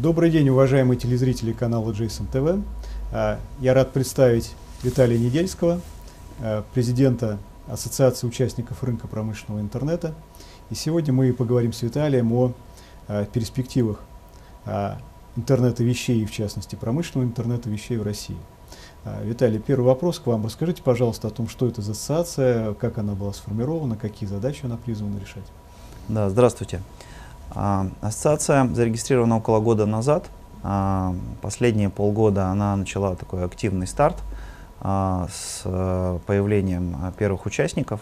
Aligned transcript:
Добрый 0.00 0.30
день, 0.30 0.48
уважаемые 0.48 0.98
телезрители 0.98 1.52
канала 1.52 1.92
Джейсон 1.92 2.26
ТВ. 2.26 2.64
А, 3.12 3.38
я 3.60 3.74
рад 3.74 3.92
представить 3.92 4.54
Виталия 4.82 5.18
Недельского, 5.18 5.82
а, 6.40 6.64
президента 6.72 7.36
Ассоциации 7.68 8.26
участников 8.26 8.82
рынка 8.82 9.08
промышленного 9.08 9.60
интернета. 9.60 10.14
И 10.70 10.74
сегодня 10.74 11.12
мы 11.12 11.34
поговорим 11.34 11.74
с 11.74 11.82
Виталием 11.82 12.32
о 12.32 12.54
а, 13.08 13.26
перспективах 13.26 14.00
интернета 15.36 15.84
вещей, 15.84 16.24
в 16.24 16.32
частности 16.32 16.76
промышленного 16.76 17.28
интернета 17.28 17.68
вещей 17.68 17.98
в 17.98 18.02
России. 18.02 18.38
Виталий, 19.22 19.58
первый 19.58 19.84
вопрос 19.84 20.18
к 20.18 20.26
вам. 20.26 20.46
Расскажите, 20.46 20.82
пожалуйста, 20.82 21.28
о 21.28 21.30
том, 21.30 21.46
что 21.46 21.66
это 21.66 21.82
за 21.82 21.92
ассоциация, 21.92 22.72
как 22.72 22.96
она 22.96 23.12
была 23.12 23.34
сформирована, 23.34 23.96
какие 23.96 24.26
задачи 24.26 24.64
она 24.64 24.78
призвана 24.78 25.18
решать. 25.18 25.44
Да, 26.08 26.30
здравствуйте. 26.30 26.80
А, 27.52 27.86
ассоциация 28.00 28.66
зарегистрирована 28.72 29.38
около 29.38 29.60
года 29.60 29.86
назад. 29.86 30.30
А, 30.62 31.14
последние 31.42 31.90
полгода 31.90 32.46
она 32.46 32.76
начала 32.76 33.16
такой 33.16 33.44
активный 33.44 33.86
старт 33.86 34.16
а, 34.80 35.26
с 35.32 35.62
э, 35.64 36.18
появлением 36.26 36.96
первых 37.18 37.46
участников. 37.46 38.00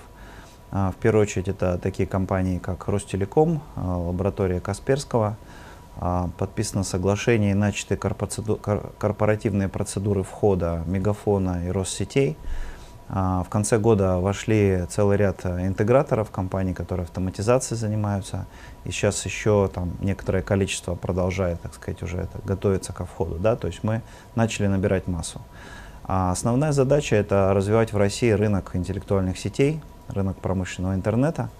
В 0.70 0.94
первую 1.00 1.22
очередь 1.22 1.48
это 1.48 1.78
такие 1.78 2.06
компании, 2.06 2.58
как 2.58 2.88
Ростелеком, 2.88 3.62
лаборатория 3.74 4.60
Касперского. 4.60 5.38
Подписано 6.36 6.84
соглашение 6.84 7.52
и 7.52 7.54
начаты 7.54 7.96
корпоративные 7.96 9.68
процедуры 9.68 10.22
входа 10.24 10.82
Мегафона 10.86 11.66
и 11.66 11.70
Россетей. 11.70 12.36
В 13.08 13.46
конце 13.48 13.78
года 13.78 14.18
вошли 14.18 14.84
целый 14.90 15.16
ряд 15.16 15.40
э, 15.44 15.66
интеграторов, 15.66 16.30
компаний, 16.30 16.74
которые 16.74 17.04
автоматизацией 17.04 17.78
занимаются. 17.78 18.44
И 18.89 18.91
сейчас 18.91 19.25
еще 19.27 19.70
там 19.72 19.92
некоторое 20.00 20.42
количество 20.42 20.94
продолжает, 20.94 21.61
так 21.61 21.75
сказать, 21.75 22.03
уже 22.03 22.17
это, 22.17 22.41
готовиться 22.44 22.95
ко 22.95 23.05
входу. 23.05 23.36
Да? 23.36 23.55
То 23.55 23.67
есть 23.67 23.84
мы 23.84 24.00
начали 24.34 24.67
набирать 24.67 25.06
массу. 25.06 25.42
А 26.05 26.33
основная 26.33 26.72
задача 26.72 27.14
это 27.14 27.53
развивать 27.53 27.92
в 27.92 27.98
России 27.98 28.30
рынок 28.30 28.70
интеллектуальных 28.72 29.39
сетей, 29.39 29.80
рынок 30.08 30.39
промышленного 30.39 30.95
интернета. 30.95 31.50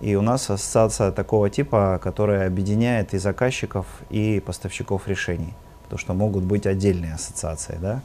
И 0.00 0.16
у 0.16 0.20
нас 0.20 0.50
ассоциация 0.50 1.12
такого 1.12 1.48
типа, 1.48 2.00
которая 2.02 2.48
объединяет 2.48 3.14
и 3.14 3.18
заказчиков, 3.18 3.86
и 4.10 4.42
поставщиков 4.44 5.06
решений. 5.06 5.54
Потому 5.84 6.00
что 6.00 6.14
могут 6.14 6.42
быть 6.42 6.66
отдельные 6.66 7.14
ассоциации, 7.14 7.78
да? 7.80 8.00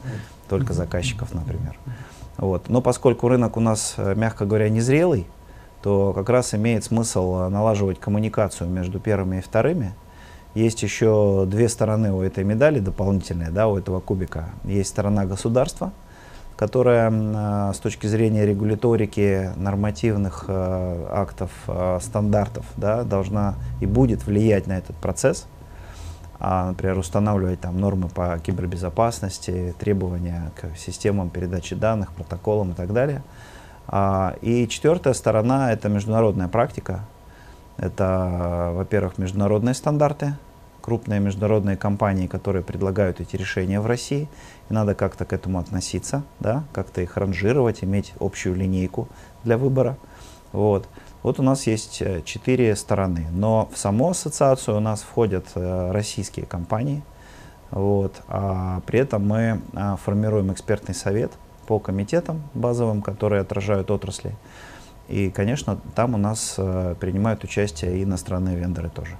только 0.48 0.74
заказчиков, 0.74 1.34
например. 1.34 1.76
Вот. 2.36 2.68
Но 2.68 2.80
поскольку 2.80 3.26
рынок 3.26 3.56
у 3.56 3.60
нас, 3.60 3.94
э, 3.96 4.14
мягко 4.14 4.46
говоря, 4.46 4.68
незрелый, 4.68 5.26
то 5.82 6.12
как 6.12 6.28
раз 6.28 6.54
имеет 6.54 6.84
смысл 6.84 7.36
э, 7.36 7.48
налаживать 7.48 7.98
коммуникацию 7.98 8.68
между 8.68 9.00
первыми 9.00 9.38
и 9.38 9.40
вторыми. 9.40 9.94
Есть 10.54 10.82
еще 10.82 11.46
две 11.46 11.68
стороны 11.68 12.12
у 12.12 12.22
этой 12.22 12.44
медали 12.44 12.80
дополнительные, 12.80 13.50
да, 13.50 13.68
у 13.68 13.78
этого 13.78 14.00
кубика. 14.00 14.50
Есть 14.64 14.90
сторона 14.90 15.24
государства, 15.24 15.92
которая 16.56 17.10
э, 17.10 17.72
с 17.74 17.78
точки 17.78 18.06
зрения 18.06 18.44
регуляторики, 18.44 19.50
нормативных 19.56 20.44
э, 20.48 21.06
актов, 21.10 21.50
стандартов 22.00 22.66
да, 22.76 23.04
должна 23.04 23.54
и 23.80 23.86
будет 23.86 24.26
влиять 24.26 24.66
на 24.66 24.76
этот 24.78 24.96
процесс 24.96 25.46
а, 26.42 26.68
например, 26.68 26.96
устанавливать 26.96 27.60
там 27.60 27.78
нормы 27.78 28.08
по 28.08 28.38
кибербезопасности, 28.38 29.74
требования 29.78 30.50
к 30.56 30.74
системам 30.74 31.28
передачи 31.28 31.76
данных, 31.76 32.12
протоколам 32.12 32.70
и 32.70 32.74
так 32.74 32.94
далее. 32.94 33.22
А, 33.92 34.36
и 34.40 34.68
четвертая 34.68 35.14
сторона— 35.14 35.72
это 35.74 35.88
международная 35.88 36.46
практика. 36.46 37.00
Это, 37.76 38.70
во-первых, 38.74 39.18
международные 39.18 39.74
стандарты, 39.74 40.34
крупные 40.80 41.18
международные 41.18 41.76
компании, 41.76 42.28
которые 42.28 42.62
предлагают 42.62 43.20
эти 43.20 43.34
решения 43.34 43.80
в 43.80 43.86
России, 43.86 44.28
и 44.68 44.72
надо 44.72 44.94
как-то 44.94 45.24
к 45.24 45.32
этому 45.32 45.58
относиться, 45.58 46.22
да, 46.38 46.62
как-то 46.72 47.00
их 47.00 47.16
ранжировать, 47.16 47.82
иметь 47.82 48.14
общую 48.20 48.54
линейку 48.54 49.08
для 49.42 49.58
выбора. 49.58 49.96
Вот. 50.52 50.86
Вот 51.24 51.40
у 51.40 51.42
нас 51.42 51.66
есть 51.66 52.00
э, 52.00 52.22
четыре 52.24 52.76
стороны, 52.76 53.26
но 53.32 53.68
в 53.74 53.78
саму 53.78 54.10
ассоциацию 54.10 54.76
у 54.76 54.80
нас 54.80 55.02
входят 55.02 55.46
э, 55.56 55.90
российские 55.90 56.46
компании, 56.46 57.02
вот, 57.72 58.22
а 58.28 58.80
при 58.86 59.00
этом 59.00 59.26
мы 59.28 59.60
а, 59.74 59.96
формируем 59.96 60.52
экспертный 60.52 60.94
совет 60.94 61.30
по 61.70 61.78
комитетам 61.78 62.42
базовым, 62.52 63.00
которые 63.00 63.42
отражают 63.42 63.92
отрасли. 63.92 64.34
И, 65.06 65.30
конечно, 65.30 65.78
там 65.94 66.16
у 66.16 66.18
нас 66.18 66.56
а, 66.58 66.96
принимают 66.96 67.44
участие 67.44 68.00
и 68.00 68.02
иностранные 68.02 68.56
вендоры 68.56 68.90
тоже. 68.90 69.16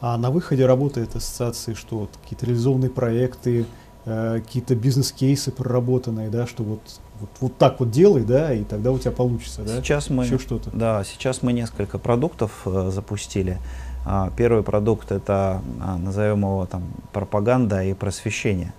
А 0.00 0.18
на 0.18 0.32
выходе 0.32 0.66
работает 0.66 1.14
ассоциации 1.14 1.74
что? 1.74 1.98
Вот, 1.98 2.10
какие-то 2.20 2.46
реализованные 2.46 2.90
проекты, 2.90 3.66
э, 4.04 4.40
какие-то 4.44 4.74
бизнес-кейсы 4.74 5.52
проработанные, 5.52 6.28
да, 6.28 6.48
что 6.48 6.64
вот 6.64 6.80
вот, 7.20 7.30
вот 7.40 7.56
так 7.56 7.78
вот 7.78 7.92
делай, 7.92 8.24
да, 8.24 8.52
и 8.52 8.64
тогда 8.64 8.90
у 8.90 8.98
тебя 8.98 9.12
получится, 9.12 9.62
да? 9.62 9.76
Сейчас 9.76 10.10
мы, 10.10 10.24
Еще 10.24 10.38
что-то. 10.38 10.70
Да, 10.72 11.04
сейчас 11.04 11.42
мы 11.42 11.52
несколько 11.52 11.98
продуктов 11.98 12.62
э, 12.64 12.90
запустили. 12.90 13.58
А, 14.04 14.32
первый 14.36 14.64
продукт 14.64 15.12
это, 15.12 15.62
а, 15.80 15.98
назовем 15.98 16.40
его 16.40 16.66
там, 16.66 16.82
пропаганда 17.12 17.84
и 17.84 17.94
просвещение. 17.94 18.72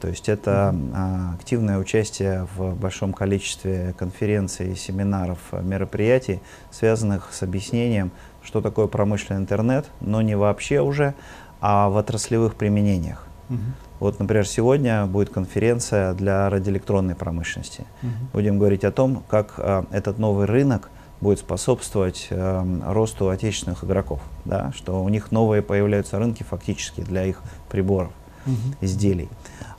То 0.00 0.08
есть 0.08 0.28
это 0.28 0.74
а, 0.94 1.34
активное 1.34 1.78
участие 1.78 2.46
в 2.56 2.74
большом 2.74 3.12
количестве 3.12 3.94
конференций, 3.98 4.76
семинаров, 4.76 5.38
мероприятий, 5.52 6.40
связанных 6.70 7.32
с 7.32 7.42
объяснением, 7.42 8.12
что 8.42 8.60
такое 8.60 8.86
промышленный 8.86 9.40
интернет, 9.40 9.86
но 10.00 10.22
не 10.22 10.36
вообще 10.36 10.80
уже, 10.80 11.14
а 11.60 11.88
в 11.88 11.96
отраслевых 11.96 12.54
применениях. 12.54 13.26
Mm-hmm. 13.48 13.86
Вот, 14.00 14.18
например, 14.18 14.46
сегодня 14.46 15.06
будет 15.06 15.30
конференция 15.30 16.12
для 16.12 16.50
радиоэлектронной 16.50 17.14
промышленности. 17.14 17.86
Угу. 18.02 18.10
Будем 18.34 18.58
говорить 18.58 18.84
о 18.84 18.92
том, 18.92 19.22
как 19.28 19.54
э, 19.56 19.84
этот 19.90 20.18
новый 20.18 20.46
рынок 20.46 20.90
будет 21.20 21.38
способствовать 21.38 22.26
э, 22.28 22.80
росту 22.86 23.30
отечественных 23.30 23.84
игроков, 23.84 24.20
да, 24.44 24.70
что 24.76 25.02
у 25.02 25.08
них 25.08 25.32
новые 25.32 25.62
появляются 25.62 26.18
рынки 26.18 26.42
фактически 26.42 27.00
для 27.00 27.24
их 27.24 27.42
приборов, 27.70 28.12
угу. 28.44 28.54
изделий. 28.82 29.30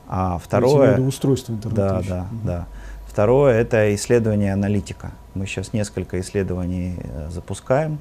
А 0.07 0.37
второе, 0.37 0.99
устройство 0.99 1.53
интернета. 1.53 2.03
Да, 2.07 2.09
да, 2.09 2.21
угу. 2.21 2.47
да. 2.47 2.67
Второе 3.07 3.59
это 3.59 3.93
исследование 3.95 4.53
аналитика. 4.53 5.11
Мы 5.33 5.45
сейчас 5.45 5.73
несколько 5.73 6.19
исследований 6.19 6.95
э, 6.99 7.29
запускаем, 7.31 7.99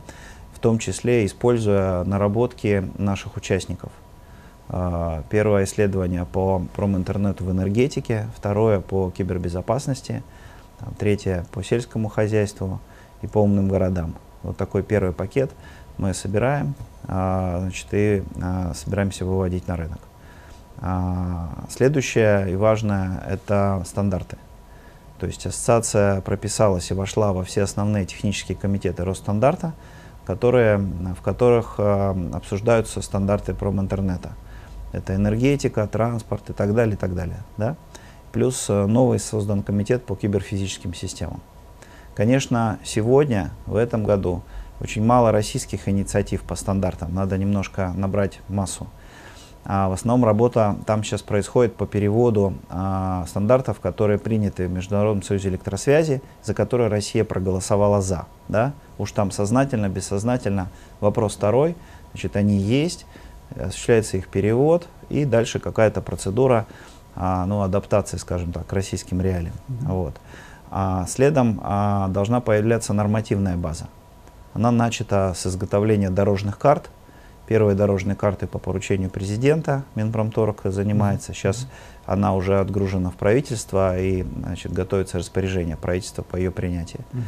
в 0.54 0.58
том 0.58 0.78
числе 0.78 1.26
используя 1.26 2.04
наработки 2.04 2.88
наших 2.98 3.36
участников. 3.36 3.90
А, 4.68 5.22
первое 5.30 5.64
исследование 5.64 6.24
по 6.24 6.62
проминтернету 6.74 7.44
в 7.44 7.50
энергетике, 7.50 8.26
второе 8.36 8.80
по 8.80 9.10
кибербезопасности, 9.10 10.22
третье 10.98 11.46
по 11.52 11.62
сельскому 11.62 12.08
хозяйству 12.08 12.80
и 13.22 13.26
по 13.26 13.38
умным 13.38 13.68
городам. 13.68 14.14
Вот 14.42 14.56
такой 14.56 14.82
первый 14.82 15.12
пакет 15.12 15.50
мы 15.98 16.14
собираем 16.14 16.74
а, 17.06 17.60
значит, 17.60 17.86
и 17.92 18.22
а, 18.42 18.72
собираемся 18.74 19.24
выводить 19.24 19.68
на 19.68 19.76
рынок. 19.76 20.00
Следующее 21.70 22.52
и 22.52 22.56
важное– 22.56 23.22
это 23.28 23.82
стандарты. 23.86 24.36
То 25.18 25.26
есть 25.26 25.46
ассоциация 25.46 26.20
прописалась 26.20 26.90
и 26.90 26.94
вошла 26.94 27.32
во 27.32 27.44
все 27.44 27.62
основные 27.62 28.04
технические 28.04 28.56
комитеты 28.56 29.04
Росстандарта, 29.04 29.72
которые, 30.26 30.78
в 30.78 31.22
которых 31.22 31.78
обсуждаются 31.78 33.00
стандарты 33.00 33.54
проминтернета. 33.54 34.28
интернета 34.28 34.36
это 34.96 35.14
энергетика, 35.14 35.86
транспорт 35.86 36.50
и 36.50 36.52
так 36.52 36.74
далее, 36.74 36.94
и 36.94 36.98
так 36.98 37.14
далее. 37.14 37.38
Да? 37.56 37.76
Плюс 38.32 38.66
э, 38.68 38.86
новый 38.86 39.18
создан 39.18 39.62
комитет 39.62 40.04
по 40.04 40.16
киберфизическим 40.16 40.94
системам. 40.94 41.40
Конечно, 42.14 42.78
сегодня, 42.82 43.50
в 43.66 43.76
этом 43.76 44.04
году, 44.04 44.42
очень 44.80 45.04
мало 45.04 45.32
российских 45.32 45.88
инициатив 45.88 46.42
по 46.42 46.54
стандартам. 46.54 47.14
Надо 47.14 47.36
немножко 47.36 47.92
набрать 47.94 48.40
массу. 48.48 48.86
А 49.68 49.88
в 49.88 49.92
основном 49.92 50.24
работа 50.24 50.76
там 50.86 51.02
сейчас 51.02 51.22
происходит 51.22 51.74
по 51.74 51.86
переводу 51.86 52.54
а, 52.70 53.24
стандартов, 53.26 53.80
которые 53.80 54.18
приняты 54.18 54.68
в 54.68 54.70
Международном 54.70 55.24
союзе 55.24 55.48
электросвязи, 55.48 56.22
за 56.44 56.54
которые 56.54 56.88
Россия 56.88 57.24
проголосовала 57.24 58.00
за. 58.00 58.26
Да? 58.48 58.74
Уж 58.96 59.10
там 59.10 59.32
сознательно, 59.32 59.88
бессознательно. 59.88 60.68
Вопрос 61.00 61.34
второй. 61.34 61.74
Значит, 62.12 62.36
они 62.36 62.56
есть 62.56 63.06
осуществляется 63.54 64.16
их 64.16 64.28
перевод 64.28 64.88
и 65.08 65.24
дальше 65.24 65.58
какая-то 65.58 66.00
процедура 66.00 66.66
а, 67.14 67.46
ну, 67.46 67.62
адаптации, 67.62 68.18
скажем 68.18 68.52
так, 68.52 68.66
к 68.66 68.72
российским 68.72 69.20
реалиям. 69.20 69.54
Mm-hmm. 69.68 69.86
Вот. 69.88 70.14
А 70.70 71.06
следом 71.06 71.60
а, 71.62 72.08
должна 72.08 72.40
появляться 72.40 72.92
нормативная 72.92 73.56
база. 73.56 73.88
Она 74.54 74.70
начата 74.70 75.32
с 75.34 75.46
изготовления 75.46 76.10
дорожных 76.10 76.58
карт. 76.58 76.90
Первые 77.46 77.76
дорожные 77.76 78.16
карты 78.16 78.46
по 78.46 78.58
поручению 78.58 79.08
президента, 79.08 79.84
Минпромторг 79.94 80.62
занимается. 80.64 81.32
Сейчас 81.32 81.62
mm-hmm. 81.62 82.02
она 82.06 82.34
уже 82.34 82.58
отгружена 82.58 83.10
в 83.10 83.14
правительство 83.14 83.98
и 83.98 84.22
значит, 84.22 84.72
готовится 84.72 85.18
распоряжение 85.18 85.76
правительства 85.76 86.22
по 86.22 86.36
ее 86.36 86.50
принятию. 86.50 87.02
Mm-hmm. 87.12 87.22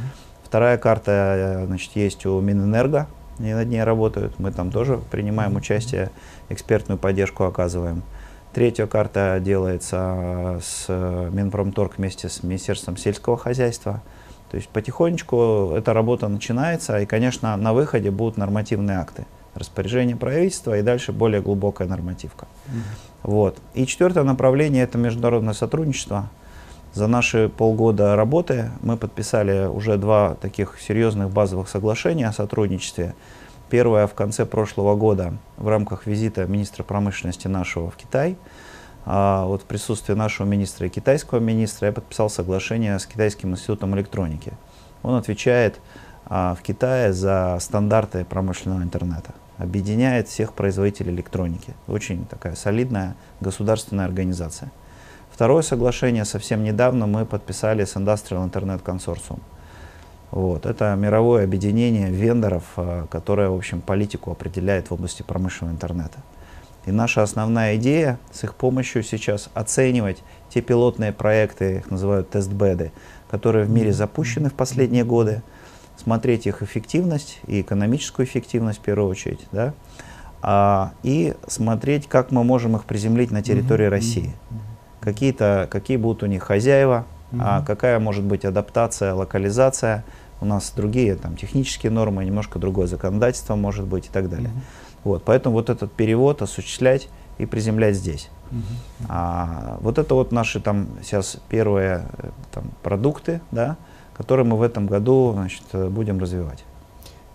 Вторая 0.45 0.79
карта 0.79 1.65
значит, 1.67 1.95
есть 1.95 2.27
у 2.27 2.41
Минэнерго, 2.41 3.07
они 3.39 3.55
над 3.55 3.69
ней 3.69 3.85
работают. 3.85 4.39
Мы 4.39 4.51
там 4.51 4.73
тоже 4.73 4.99
принимаем 5.11 5.55
участие, 5.57 6.11
экспертную 6.49 6.99
поддержку 6.99 7.45
оказываем. 7.45 8.03
Третья 8.53 8.87
карта 8.87 9.39
делается 9.41 10.61
с 10.65 10.89
Минпромторг 10.89 11.99
вместе 11.99 12.29
с 12.29 12.43
Министерством 12.43 12.97
сельского 12.97 13.37
хозяйства. 13.37 14.03
То 14.51 14.57
есть 14.57 14.71
потихонечку 14.71 15.75
эта 15.77 15.93
работа 15.93 16.27
начинается, 16.27 16.99
и, 16.99 17.07
конечно, 17.07 17.55
на 17.57 17.75
выходе 17.75 18.11
будут 18.11 18.39
нормативные 18.39 18.97
акты, 18.97 19.27
распоряжение 19.55 20.17
правительства 20.17 20.79
и 20.79 20.83
дальше 20.83 21.13
более 21.13 21.41
глубокая 21.41 21.89
нормативка. 21.89 22.47
Вот. 23.23 23.59
И 23.75 23.87
четвертое 23.87 24.25
направление– 24.25 24.83
это 24.85 24.99
международное 24.99 25.55
сотрудничество. 25.55 26.31
За 26.95 27.07
наши 27.07 27.49
полгода 27.49 28.17
работы 28.17 28.71
мы 28.81 28.97
подписали 28.97 29.67
уже 29.67 29.99
два 29.99 30.35
таких 30.35 30.79
серьезных 30.81 31.31
базовых 31.31 31.69
соглашения 31.69 32.29
о 32.29 32.33
сотрудничестве. 32.33 33.15
Первое 33.71 34.07
в 34.07 34.15
конце 34.15 34.47
прошлого 34.47 34.97
года 34.97 35.35
в 35.59 35.69
рамках 35.69 36.07
визита 36.07 36.47
министра 36.47 36.85
промышленности 36.85 37.47
нашего 37.49 37.91
в 37.91 37.97
Китай. 37.97 38.37
А 39.05 39.45
вот 39.47 39.63
в 39.63 39.65
присутствии 39.65 40.15
нашего 40.15 40.47
министра 40.47 40.87
и 40.87 40.91
китайского 40.91 41.39
министра 41.39 41.89
я 41.89 41.93
подписал 41.93 42.31
соглашение 42.31 42.99
с 42.99 43.07
Китайским 43.07 43.53
институтом 43.53 43.95
электроники. 43.95 44.53
Он 45.03 45.15
отвечает 45.15 45.81
в 46.29 46.59
Китае 46.63 47.13
за 47.13 47.57
стандарты 47.61 48.25
промышленного 48.25 48.83
интернета 48.83 49.33
объединяет 49.59 50.29
всех 50.29 50.53
производителей 50.53 51.13
электроники. 51.13 51.75
Очень 51.87 52.25
такая 52.27 52.55
солидная 52.55 53.17
государственная 53.41 54.05
организация. 54.05 54.71
Второе 55.33 55.63
соглашение 55.63 56.25
совсем 56.25 56.65
недавно 56.65 57.07
мы 57.07 57.27
подписали 57.27 57.85
с 57.85 57.97
Industrial 57.97 58.51
Internet 58.51 58.83
Consortium. 58.83 59.41
Вот. 60.31 60.67
Это 60.67 60.95
мировое 60.97 61.45
объединение 61.45 62.11
вендоров, 62.11 62.65
э, 62.77 63.07
которое, 63.11 63.49
в 63.49 63.55
общем, 63.55 63.81
политику 63.81 64.31
определяет 64.31 64.91
в 64.91 64.95
области 64.95 65.23
промышленного 65.23 65.75
интернета. 65.75 66.19
И 66.87 66.91
наша 66.91 67.23
основная 67.23 67.77
идея 67.77 68.19
с 68.33 68.45
их 68.45 68.55
помощью 68.55 69.03
сейчас 69.03 69.51
оценивать 69.55 70.23
те 70.49 70.61
пилотные 70.61 71.13
проекты, 71.13 71.79
их 71.79 71.91
называют 71.91 72.31
тестбеды, 72.31 72.93
которые 73.31 73.65
в 73.65 73.71
мире 73.71 73.93
запущены 73.93 74.51
в 74.51 74.55
последние 74.55 75.05
годы, 75.05 75.43
смотреть 75.99 76.47
их 76.47 76.63
эффективность 76.63 77.41
и 77.47 77.61
экономическую 77.61 78.27
эффективность 78.27 78.79
в 78.79 78.83
первую 78.83 79.11
очередь, 79.11 79.47
да, 79.53 79.75
а, 80.41 80.93
и 81.03 81.35
смотреть, 81.47 82.09
как 82.09 82.31
мы 82.31 82.45
можем 82.45 82.77
их 82.77 82.85
приземлить 82.85 83.31
на 83.31 83.43
территории 83.43 83.87
mm-hmm. 83.87 83.91
России. 83.91 84.33
Какие-то, 85.01 85.69
какие 85.71 85.97
будут 85.97 86.23
у 86.23 86.27
них 86.27 86.43
хозяева, 86.43 87.05
mm-hmm. 87.33 87.41
а 87.43 87.63
какая 87.63 87.99
может 87.99 88.25
быть 88.25 88.45
адаптация, 88.45 89.15
локализация. 89.15 90.05
У 90.41 90.45
нас 90.45 90.73
другие 90.75 91.17
там, 91.17 91.37
технические 91.37 91.91
нормы, 91.91 92.25
немножко 92.25 92.61
другое 92.61 92.87
законодательство 92.87 93.57
может 93.57 93.87
быть 93.87 94.07
и 94.07 94.11
так 94.11 94.31
далее. 94.31 94.51
Mm-hmm. 94.51 94.89
Вот, 95.05 95.25
поэтому 95.25 95.55
вот 95.55 95.71
этот 95.71 95.93
перевод 95.93 96.43
осуществлять 96.43 97.09
и 97.39 97.47
приземлять 97.47 97.97
здесь. 97.97 98.31
Uh-huh. 98.51 99.07
А, 99.09 99.79
вот 99.81 99.99
это 99.99 100.15
вот 100.15 100.33
наши 100.33 100.61
там 100.61 100.89
сейчас 101.03 101.39
первые 101.49 102.07
э, 102.19 102.31
там, 102.53 102.65
продукты, 102.83 103.41
да, 103.53 103.77
который 104.19 104.45
мы 104.45 104.59
в 104.59 104.63
этом 104.63 104.87
году 104.87 105.33
значит, 105.33 105.63
будем 105.73 106.19
развивать. 106.19 106.65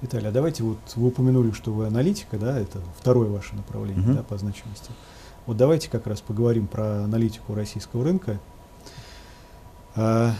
Виталий, 0.02 0.28
а 0.28 0.32
давайте 0.32 0.64
вот 0.64 0.78
вы 0.96 1.08
упомянули, 1.08 1.52
что 1.52 1.72
вы 1.72 1.88
аналитика, 1.88 2.38
да, 2.38 2.60
это 2.60 2.80
второе 3.00 3.30
ваше 3.30 3.56
направление 3.56 4.04
угу. 4.04 4.14
да, 4.14 4.24
по 4.24 4.38
значимости. 4.38 4.92
Вот 5.46 5.56
давайте 5.56 5.90
как 5.90 6.08
раз 6.08 6.20
поговорим 6.20 6.68
про 6.68 7.06
аналитику 7.06 7.56
российского 7.56 8.04
рынка. 8.04 8.40
А, 9.96 10.34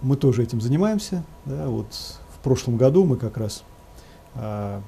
мы 0.00 0.16
тоже 0.16 0.42
этим 0.42 0.62
занимаемся. 0.62 1.24
Да, 1.44 1.68
вот 1.68 1.88
в 2.34 2.38
прошлом 2.42 2.78
году 2.78 3.04
мы 3.04 3.16
как 3.16 3.36
раз 3.36 3.64
а, 4.34 4.80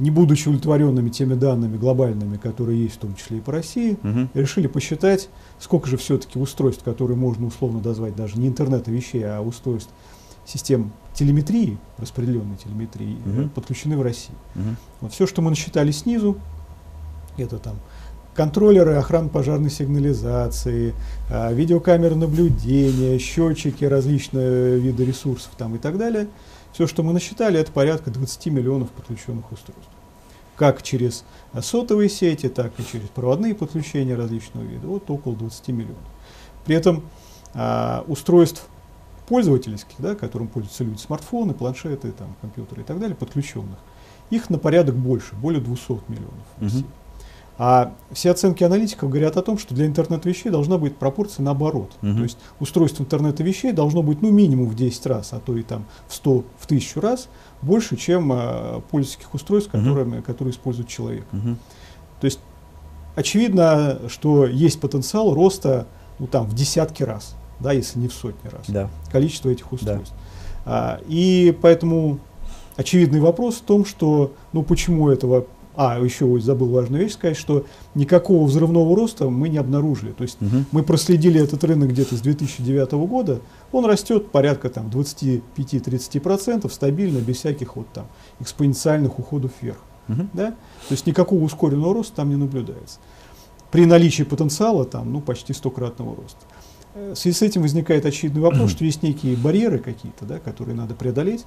не 0.00 0.10
будучи 0.10 0.48
удовлетворенными 0.48 1.10
теми 1.10 1.34
данными 1.34 1.76
глобальными, 1.76 2.38
которые 2.38 2.82
есть 2.82 2.96
в 2.96 2.98
том 2.98 3.14
числе 3.14 3.38
и 3.38 3.40
по 3.40 3.52
России, 3.52 3.98
угу. 4.02 4.28
решили 4.34 4.66
посчитать, 4.66 5.28
сколько 5.58 5.88
же 5.88 5.96
все-таки 5.98 6.38
устройств, 6.38 6.82
которые 6.82 7.16
можно 7.16 7.46
условно 7.46 7.80
назвать 7.84 8.16
даже 8.16 8.38
не 8.38 8.48
интернета 8.48 8.90
вещей, 8.90 9.22
а 9.24 9.42
устройств 9.42 9.90
систем 10.46 10.92
телеметрии, 11.12 11.78
распределенной 11.98 12.56
телеметрии, 12.56 13.18
угу. 13.26 13.48
подключены 13.50 13.96
в 13.98 14.02
России. 14.02 14.34
Угу. 14.56 14.76
Вот 15.02 15.12
все, 15.12 15.26
что 15.26 15.42
мы 15.42 15.50
насчитали 15.50 15.90
снизу, 15.90 16.38
это 17.36 17.58
там 17.58 17.76
контроллеры 18.40 18.94
охраны 18.94 19.28
пожарной 19.28 19.70
сигнализации, 19.70 20.94
а, 21.28 21.52
видеокамеры 21.52 22.14
наблюдения, 22.14 23.18
счетчики 23.18 23.84
различные 23.84 24.78
виды 24.78 25.04
ресурсов 25.04 25.50
там 25.56 25.76
и 25.76 25.78
так 25.78 25.98
далее– 25.98 26.26
все, 26.72 26.86
что 26.86 27.02
мы 27.02 27.12
насчитали, 27.12 27.58
это 27.58 27.72
порядка 27.72 28.10
20 28.10 28.46
миллионов 28.46 28.90
подключенных 28.90 29.50
устройств. 29.52 29.90
Как 30.56 30.82
через 30.82 31.24
сотовые 31.60 32.08
сети, 32.08 32.48
так 32.48 32.72
и 32.78 32.84
через 32.84 33.08
проводные 33.08 33.54
подключения 33.54 34.14
различного 34.14 34.64
вида. 34.64 34.86
Вот 34.86 35.10
около 35.10 35.34
20 35.36 35.68
миллионов. 35.68 35.98
При 36.64 36.76
этом 36.76 37.02
а, 37.54 38.04
устройств 38.06 38.66
пользовательских, 39.26 39.94
да, 39.98 40.14
которым 40.14 40.48
пользуются 40.48 40.84
люди, 40.84 40.98
смартфоны, 40.98 41.54
планшеты, 41.54 42.12
там, 42.12 42.34
компьютеры 42.40 42.82
и 42.82 42.84
так 42.84 42.98
далее, 42.98 43.16
подключенных, 43.16 43.78
их 44.28 44.50
на 44.50 44.58
порядок 44.58 44.94
больше, 44.94 45.34
более 45.34 45.60
200 45.60 45.90
миллионов 46.08 46.44
в 46.56 46.62
России. 46.62 46.84
А 47.62 47.92
все 48.10 48.30
оценки 48.30 48.64
аналитиков 48.64 49.10
говорят 49.10 49.36
о 49.36 49.42
том, 49.42 49.58
что 49.58 49.74
для 49.74 49.84
интернета 49.84 50.26
вещей 50.26 50.48
должна 50.48 50.78
быть 50.78 50.96
пропорция 50.96 51.44
наоборот. 51.44 51.92
Угу. 52.00 52.14
То 52.14 52.22
есть 52.22 52.38
устройство 52.58 53.02
интернета 53.02 53.42
вещей 53.42 53.72
должно 53.72 54.02
быть 54.02 54.22
ну, 54.22 54.30
минимум 54.30 54.66
в 54.66 54.74
10 54.74 55.04
раз, 55.04 55.34
а 55.34 55.40
то 55.40 55.54
и 55.54 55.62
там 55.62 55.84
в 56.08 56.14
100, 56.14 56.44
в 56.58 56.64
1000 56.64 57.00
раз 57.02 57.28
больше, 57.60 57.98
чем 57.98 58.32
а, 58.32 58.80
пользовательских 58.90 59.34
устройств, 59.34 59.70
которыми, 59.70 60.16
угу. 60.16 60.22
которые 60.22 60.54
использует 60.54 60.88
человек. 60.88 61.26
Угу. 61.34 61.56
То 62.22 62.24
есть 62.24 62.40
очевидно, 63.14 64.00
что 64.08 64.46
есть 64.46 64.80
потенциал 64.80 65.34
роста 65.34 65.86
ну, 66.18 66.26
там, 66.26 66.46
в 66.46 66.54
десятки 66.54 67.02
раз, 67.02 67.36
да, 67.58 67.72
если 67.72 67.98
не 67.98 68.08
в 68.08 68.14
сотни 68.14 68.48
раз, 68.48 68.62
да. 68.68 68.88
количество 69.12 69.50
этих 69.50 69.70
устройств. 69.70 70.14
Да. 70.64 70.96
А, 70.96 71.00
и 71.08 71.54
поэтому 71.60 72.20
очевидный 72.76 73.20
вопрос 73.20 73.56
в 73.56 73.62
том, 73.64 73.84
что 73.84 74.32
ну, 74.54 74.62
почему 74.62 75.10
этого 75.10 75.44
а, 75.82 75.98
еще 75.98 76.38
забыл 76.40 76.68
важную 76.68 77.04
вещь 77.04 77.14
сказать, 77.14 77.38
что 77.38 77.64
никакого 77.94 78.44
взрывного 78.44 78.94
роста 78.94 79.30
мы 79.30 79.48
не 79.48 79.56
обнаружили. 79.56 80.12
То 80.12 80.24
есть 80.24 80.36
угу. 80.42 80.64
мы 80.72 80.82
проследили 80.82 81.40
этот 81.40 81.64
рынок 81.64 81.88
где-то 81.88 82.16
с 82.16 82.20
2009 82.20 82.92
года, 83.08 83.40
он 83.72 83.86
растет 83.86 84.30
порядка 84.30 84.68
там 84.68 84.88
25-30% 84.88 86.70
стабильно, 86.70 87.20
без 87.20 87.38
всяких 87.38 87.76
вот 87.76 87.90
там 87.94 88.08
экспоненциальных 88.40 89.18
уходов 89.18 89.52
вверх. 89.62 89.78
Угу. 90.08 90.28
Да? 90.34 90.50
То 90.50 90.90
есть 90.90 91.06
никакого 91.06 91.42
ускоренного 91.42 91.94
роста 91.94 92.16
там 92.16 92.28
не 92.28 92.36
наблюдается. 92.36 92.98
При 93.70 93.86
наличии 93.86 94.24
потенциала 94.24 94.84
там 94.84 95.10
ну, 95.10 95.22
почти 95.22 95.54
стократного 95.54 96.14
роста. 96.14 96.40
Э, 96.92 97.14
в 97.14 97.18
связи 97.18 97.34
с 97.38 97.40
этим 97.40 97.62
возникает 97.62 98.04
очевидный 98.04 98.42
вопрос, 98.42 98.72
что 98.72 98.84
есть 98.84 99.02
некие 99.02 99.34
барьеры 99.34 99.78
какие-то, 99.78 100.26
да, 100.26 100.40
которые 100.40 100.76
надо 100.76 100.94
преодолеть. 100.94 101.46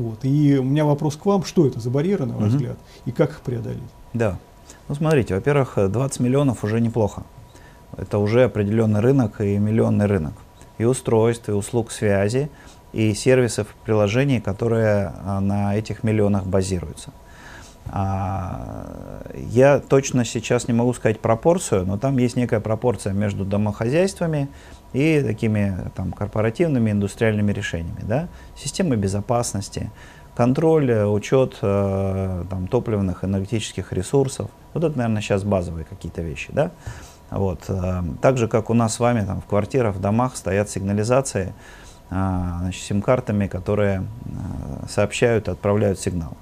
Вот. 0.00 0.24
И 0.24 0.56
у 0.58 0.64
меня 0.64 0.84
вопрос 0.86 1.16
к 1.16 1.26
вам, 1.26 1.44
что 1.44 1.66
это 1.66 1.78
за 1.78 1.90
барьеры, 1.90 2.24
на 2.24 2.34
ваш 2.34 2.48
угу. 2.48 2.56
взгляд, 2.56 2.76
и 3.04 3.12
как 3.12 3.30
их 3.30 3.40
преодолеть? 3.40 3.82
Да. 4.14 4.38
Ну, 4.88 4.94
смотрите, 4.94 5.34
во-первых, 5.34 5.74
20 5.76 6.20
миллионов 6.20 6.64
уже 6.64 6.80
неплохо. 6.80 7.24
Это 7.96 8.18
уже 8.18 8.44
определенный 8.44 9.00
рынок 9.00 9.40
и 9.40 9.58
миллионный 9.58 10.06
рынок. 10.06 10.32
И 10.78 10.84
устройств, 10.84 11.48
и 11.48 11.52
услуг 11.52 11.90
связи, 11.90 12.50
и 12.92 13.12
сервисов, 13.12 13.66
приложений, 13.84 14.40
которые 14.40 15.12
а, 15.24 15.40
на 15.40 15.76
этих 15.76 16.02
миллионах 16.02 16.46
базируются. 16.46 17.10
А, 17.92 19.22
я 19.34 19.80
точно 19.80 20.24
сейчас 20.24 20.68
не 20.68 20.74
могу 20.74 20.92
сказать 20.92 21.18
пропорцию, 21.18 21.86
но 21.86 21.98
там 21.98 22.18
есть 22.18 22.36
некая 22.36 22.60
пропорция 22.60 23.12
между 23.12 23.44
домохозяйствами 23.44 24.48
и 24.92 25.20
такими 25.20 25.76
там, 25.96 26.12
корпоративными 26.12 26.92
индустриальными 26.92 27.52
решениями. 27.52 28.02
Да? 28.02 28.28
Системы 28.56 28.94
безопасности, 28.96 29.90
контроль, 30.36 30.90
э, 30.90 31.04
учет 31.04 31.58
э, 31.62 32.44
там, 32.48 32.68
топливных, 32.68 33.24
энергетических 33.24 33.92
ресурсов. 33.92 34.50
Вот 34.72 34.84
это, 34.84 34.96
наверное, 34.96 35.20
сейчас 35.20 35.42
базовые 35.42 35.84
какие-то 35.84 36.22
вещи. 36.22 36.50
Да? 36.52 36.70
Вот. 37.30 37.64
Э, 37.68 38.02
так 38.22 38.38
же, 38.38 38.46
как 38.46 38.70
у 38.70 38.74
нас 38.74 38.94
с 38.94 39.00
вами 39.00 39.24
там, 39.24 39.40
в 39.40 39.46
квартирах, 39.46 39.96
в 39.96 40.00
домах 40.00 40.36
стоят 40.36 40.70
сигнализации 40.70 41.54
э, 42.10 42.14
значит, 42.60 42.84
сим-картами, 42.84 43.48
которые 43.48 44.06
сообщают 44.88 45.48
и 45.48 45.50
отправляют 45.50 45.98
сигнал. 45.98 46.36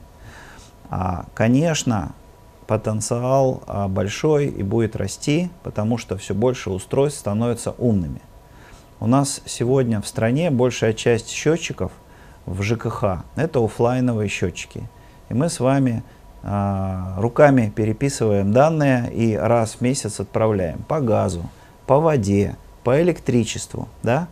А, 0.90 1.26
конечно, 1.34 2.12
потенциал 2.66 3.62
а, 3.66 3.88
большой 3.88 4.46
и 4.46 4.62
будет 4.62 4.96
расти, 4.96 5.50
потому 5.62 5.98
что 5.98 6.16
все 6.16 6.34
больше 6.34 6.70
устройств 6.70 7.20
становятся 7.20 7.72
умными. 7.78 8.20
У 9.00 9.06
нас 9.06 9.40
сегодня 9.46 10.00
в 10.00 10.06
стране 10.06 10.50
большая 10.50 10.92
часть 10.92 11.30
счетчиков 11.30 11.92
в 12.46 12.62
ЖКХ– 12.62 13.24
это 13.36 13.64
офлайновые 13.64 14.28
счетчики. 14.28 14.88
И 15.28 15.34
мы 15.34 15.48
с 15.48 15.60
вами 15.60 16.02
э, 16.42 17.14
руками 17.18 17.72
переписываем 17.74 18.52
данные 18.52 19.12
и 19.12 19.36
раз 19.36 19.76
в 19.76 19.80
месяц 19.82 20.20
отправляем 20.20 20.78
по 20.88 21.00
газу, 21.00 21.48
по 21.86 22.00
воде, 22.00 22.56
по 22.82 23.00
электричеству. 23.00 23.88
Да? 24.02 24.28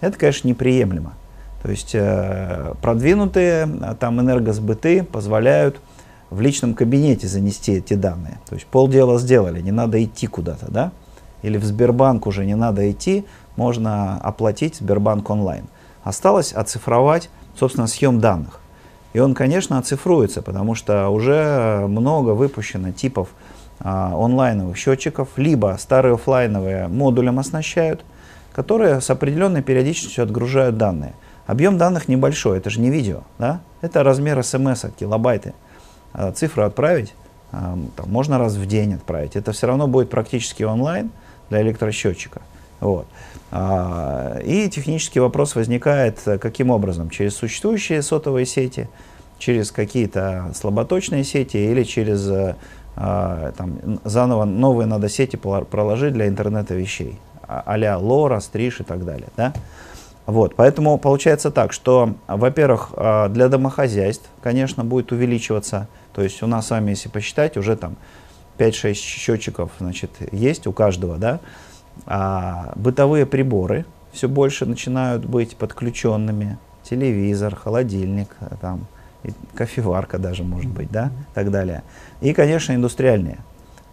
Это, 0.00 0.18
конечно, 0.18 0.48
неприемлемо. 0.48 1.14
То 1.62 1.70
есть 1.70 1.94
э, 1.94 2.74
продвинутые 2.82 3.68
там 4.00 4.20
энергосбыты 4.20 5.02
позволяют 5.04 5.80
в 6.30 6.40
личном 6.40 6.74
кабинете 6.74 7.26
занести 7.26 7.72
эти 7.72 7.94
данные. 7.94 8.38
То 8.48 8.54
есть 8.54 8.66
полдела 8.66 9.18
сделали, 9.18 9.60
не 9.60 9.72
надо 9.72 10.02
идти 10.02 10.26
куда-то, 10.26 10.70
да? 10.70 10.92
Или 11.42 11.58
в 11.58 11.64
Сбербанк 11.64 12.26
уже 12.26 12.46
не 12.46 12.54
надо 12.54 12.90
идти, 12.90 13.24
можно 13.56 14.18
оплатить 14.18 14.76
Сбербанк 14.76 15.28
онлайн. 15.28 15.64
Осталось 16.04 16.52
оцифровать, 16.52 17.30
собственно, 17.58 17.86
съем 17.86 18.20
данных. 18.20 18.60
И 19.12 19.18
он, 19.18 19.34
конечно, 19.34 19.78
оцифруется, 19.78 20.40
потому 20.40 20.74
что 20.74 21.08
уже 21.08 21.86
много 21.88 22.30
выпущено 22.30 22.92
типов 22.92 23.28
а, 23.80 24.12
онлайновых 24.14 24.76
счетчиков, 24.76 25.28
либо 25.36 25.76
старые 25.80 26.14
офлайновые 26.14 26.86
модулем 26.86 27.38
оснащают, 27.38 28.04
которые 28.52 29.00
с 29.00 29.10
определенной 29.10 29.62
периодичностью 29.62 30.22
отгружают 30.22 30.76
данные. 30.76 31.14
Объем 31.46 31.78
данных 31.78 32.06
небольшой, 32.06 32.58
это 32.58 32.70
же 32.70 32.80
не 32.80 32.90
видео, 32.90 33.22
да? 33.38 33.60
это 33.80 34.04
размер 34.04 34.42
смс, 34.44 34.84
килобайты. 34.98 35.54
А 36.12 36.32
цифру 36.32 36.64
отправить, 36.64 37.14
а, 37.52 37.78
там, 37.96 38.10
можно 38.10 38.38
раз 38.38 38.54
в 38.54 38.66
день 38.66 38.94
отправить. 38.94 39.36
Это 39.36 39.52
все 39.52 39.66
равно 39.66 39.86
будет 39.86 40.10
практически 40.10 40.62
онлайн 40.62 41.10
для 41.48 41.62
электросчетчика. 41.62 42.42
Вот. 42.80 43.06
А, 43.50 44.38
и 44.44 44.68
технический 44.68 45.20
вопрос 45.20 45.54
возникает, 45.54 46.20
э, 46.26 46.38
каким 46.38 46.70
образом? 46.70 47.10
Через 47.10 47.36
существующие 47.36 48.02
сотовые 48.02 48.46
сети, 48.46 48.88
через 49.38 49.70
какие-то 49.72 50.52
слаботочные 50.54 51.24
сети 51.24 51.56
или 51.56 51.82
через 51.82 52.28
э, 52.28 52.54
а, 52.96 53.52
там, 53.56 53.78
заново 54.04 54.44
новые 54.44 54.86
надо 54.86 55.08
сети 55.08 55.36
проложить 55.36 56.12
для 56.12 56.28
интернета 56.28 56.74
вещей, 56.74 57.18
а-ля 57.46 57.98
Лора, 57.98 58.40
Стриж 58.40 58.80
и 58.80 58.84
так 58.84 59.04
далее. 59.04 59.28
Да? 59.36 59.52
Вот, 60.26 60.54
поэтому 60.54 60.96
получается 60.98 61.50
так, 61.50 61.72
что, 61.72 62.14
во-первых, 62.28 62.90
а, 62.94 63.28
для 63.28 63.48
домохозяйств, 63.48 64.28
конечно, 64.42 64.84
будет 64.84 65.12
увеличиваться, 65.12 65.88
то 66.12 66.22
есть 66.22 66.42
у 66.42 66.46
нас 66.46 66.66
с 66.66 66.70
вами, 66.70 66.90
если 66.90 67.08
посчитать, 67.08 67.56
уже 67.56 67.76
там 67.76 67.96
5-6 68.58 68.94
счетчиков 68.94 69.70
значит, 69.78 70.10
есть 70.32 70.66
у 70.66 70.72
каждого, 70.72 71.16
да, 71.16 71.40
а 72.06 72.72
бытовые 72.76 73.26
приборы 73.26 73.84
все 74.12 74.28
больше 74.28 74.66
начинают 74.66 75.24
быть 75.24 75.56
подключенными, 75.56 76.58
телевизор, 76.82 77.54
холодильник, 77.54 78.36
там, 78.60 78.86
и 79.22 79.32
кофеварка 79.54 80.18
даже 80.18 80.42
может 80.42 80.70
быть, 80.70 80.90
да, 80.90 81.12
и 81.30 81.34
так 81.34 81.50
далее. 81.50 81.82
И, 82.20 82.32
конечно, 82.32 82.72
индустриальные, 82.72 83.38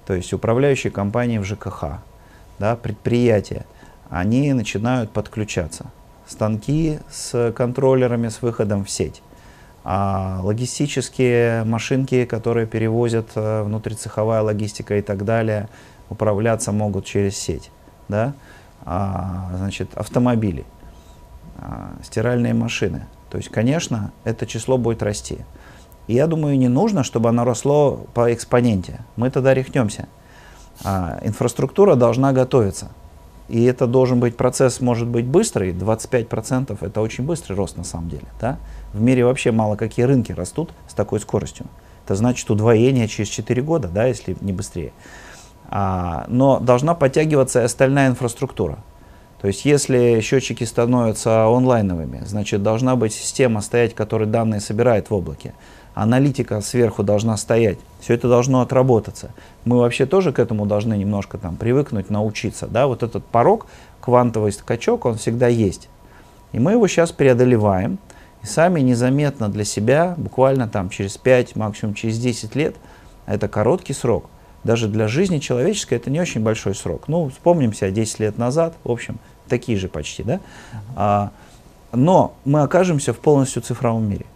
то 0.05 0.13
есть 0.13 0.33
управляющие 0.33 0.91
компании 0.91 1.38
в 1.38 1.43
ЖКХ, 1.43 2.00
да, 2.59 2.75
предприятия, 2.75 3.65
они 4.09 4.53
начинают 4.53 5.12
подключаться. 5.12 5.88
Станки 6.25 7.00
с 7.09 7.53
контроллерами, 7.53 8.29
с 8.29 8.41
выходом 8.41 8.83
в 8.83 8.89
сеть. 8.89 9.21
А 9.89 10.41
логистические 10.44 11.63
машинки, 11.63 12.25
которые 12.25 12.67
перевозят 12.67 13.29
э, 13.36 13.63
внутрицеховая 13.63 14.41
логистика 14.41 14.98
и 14.98 15.01
так 15.01 15.24
далее, 15.24 15.70
управляться 16.10 16.74
могут 16.74 17.06
через 17.06 17.38
сеть. 17.38 17.72
Да? 18.10 18.34
А, 18.84 19.50
значит, 19.56 19.94
автомобили, 19.96 20.65
а, 21.58 21.94
стиральные 22.03 22.53
машины– 22.53 23.06
то 23.29 23.38
есть, 23.38 23.50
конечно, 23.50 24.12
это 24.24 24.46
число 24.46 24.77
будет 24.77 25.03
расти. 25.03 25.39
И 26.08 26.13
я 26.13 26.27
думаю, 26.27 26.58
не 26.58 26.70
нужно, 26.70 27.03
чтобы 27.03 27.29
оно 27.29 27.44
росло 27.44 28.08
по 28.13 28.34
экспоненте. 28.34 29.01
Мы 29.17 29.29
тогда 29.29 29.53
рехнемся. 29.53 30.08
А, 30.84 31.20
инфраструктура 31.24 31.96
должна 31.96 32.32
готовиться. 32.32 32.89
И 33.50 33.63
это 33.63 33.88
должен 33.88 34.20
быть 34.20 34.36
процесс, 34.36 34.82
может 34.82 35.08
быть, 35.08 35.25
быстрый. 35.25 35.72
25% 35.72 36.77
это 36.82 37.01
очень 37.01 37.24
быстрый 37.24 37.54
рост 37.54 37.77
на 37.77 37.84
самом 37.84 38.10
деле. 38.10 38.25
Да? 38.42 38.58
В 38.94 39.01
мире 39.01 39.25
вообще 39.25 39.51
мало 39.51 39.75
какие 39.75 40.06
рынки 40.06 40.32
растут 40.34 40.72
с 40.88 40.94
такой 40.94 41.20
скоростью. 41.20 41.66
Это 42.06 42.16
значит 42.16 42.50
удвоение 42.50 43.08
через 43.08 43.30
4 43.30 43.62
года, 43.62 43.88
да, 43.88 44.06
если 44.06 44.36
не 44.42 44.54
быстрее. 44.54 44.92
А, 45.70 46.25
но 46.27 46.60
должна 46.60 46.94
подтягиваться 46.94 47.62
и 47.62 47.63
остальная 47.63 48.10
инфраструктура. 48.10 48.80
То 49.42 49.48
есть 49.48 49.66
если 49.66 50.20
счетчики 50.22 50.63
становятся 50.63 51.46
онлайновыми, 51.46 52.24
значит 52.25 52.63
должна 52.63 52.96
быть 52.96 53.13
система 53.13 53.62
стоять, 53.62 53.94
которая 53.94 54.27
данные 54.27 54.62
собирает 54.62 55.10
в 55.10 55.13
облаке. 55.13 55.54
Аналитика 55.98 56.62
сверху 56.62 57.01
должна 57.01 57.38
стоять. 57.38 57.80
Все 58.01 58.13
это 58.13 58.30
должно 58.30 58.62
отработаться. 58.62 59.32
Мы 59.66 59.80
вообще 59.80 60.06
тоже 60.06 60.32
к 60.32 60.38
этому 60.38 60.68
должны 60.68 60.96
немножко 60.96 61.39
там 61.39 61.56
привыкнуть, 61.56 62.12
научиться. 62.12 62.68
Да? 62.68 62.86
Вот 62.86 63.01
этот 63.01 63.25
порог, 63.25 63.66
квантовый 64.00 64.51
скачок, 64.51 65.06
он 65.06 65.16
всегда 65.16 65.48
есть. 65.48 65.89
И 66.51 66.60
мы 66.60 66.74
его 66.74 66.88
сейчас 66.88 67.12
преодолеваем. 67.12 67.98
И 68.44 68.46
сами 68.46 68.82
незаметно 68.82 69.50
для 69.50 69.66
себя, 69.66 70.13
буквально 70.18 70.68
там 70.68 70.92
через 70.92 71.18
5, 71.18 71.56
максимум 71.56 71.96
через 71.96 72.20
10 72.20 72.56
лет, 72.56 72.75
это 73.25 73.48
короткий 73.48 73.94
срок, 73.94 74.30
даже 74.63 74.88
для 74.88 75.08
жизни 75.08 75.39
человеческой 75.39 75.96
это 75.96 76.12
не 76.12 76.22
очень 76.22 76.44
большой 76.44 76.75
срок. 76.75 77.08
Ну, 77.08 77.30
вспомнимся 77.30 77.89
10 77.89 78.20
лет 78.20 78.38
назад, 78.38 78.75
в 78.84 78.92
общем, 78.92 79.18
такие 79.48 79.80
же 79.80 79.88
почти, 79.88 80.22
да? 80.22 80.42
А, 80.96 81.32
но 81.92 82.36
мы 82.46 82.62
окажемся 82.62 83.13
в 83.13 83.18
полностью 83.18 83.63
цифровом 83.63 84.08
мире. 84.08 84.27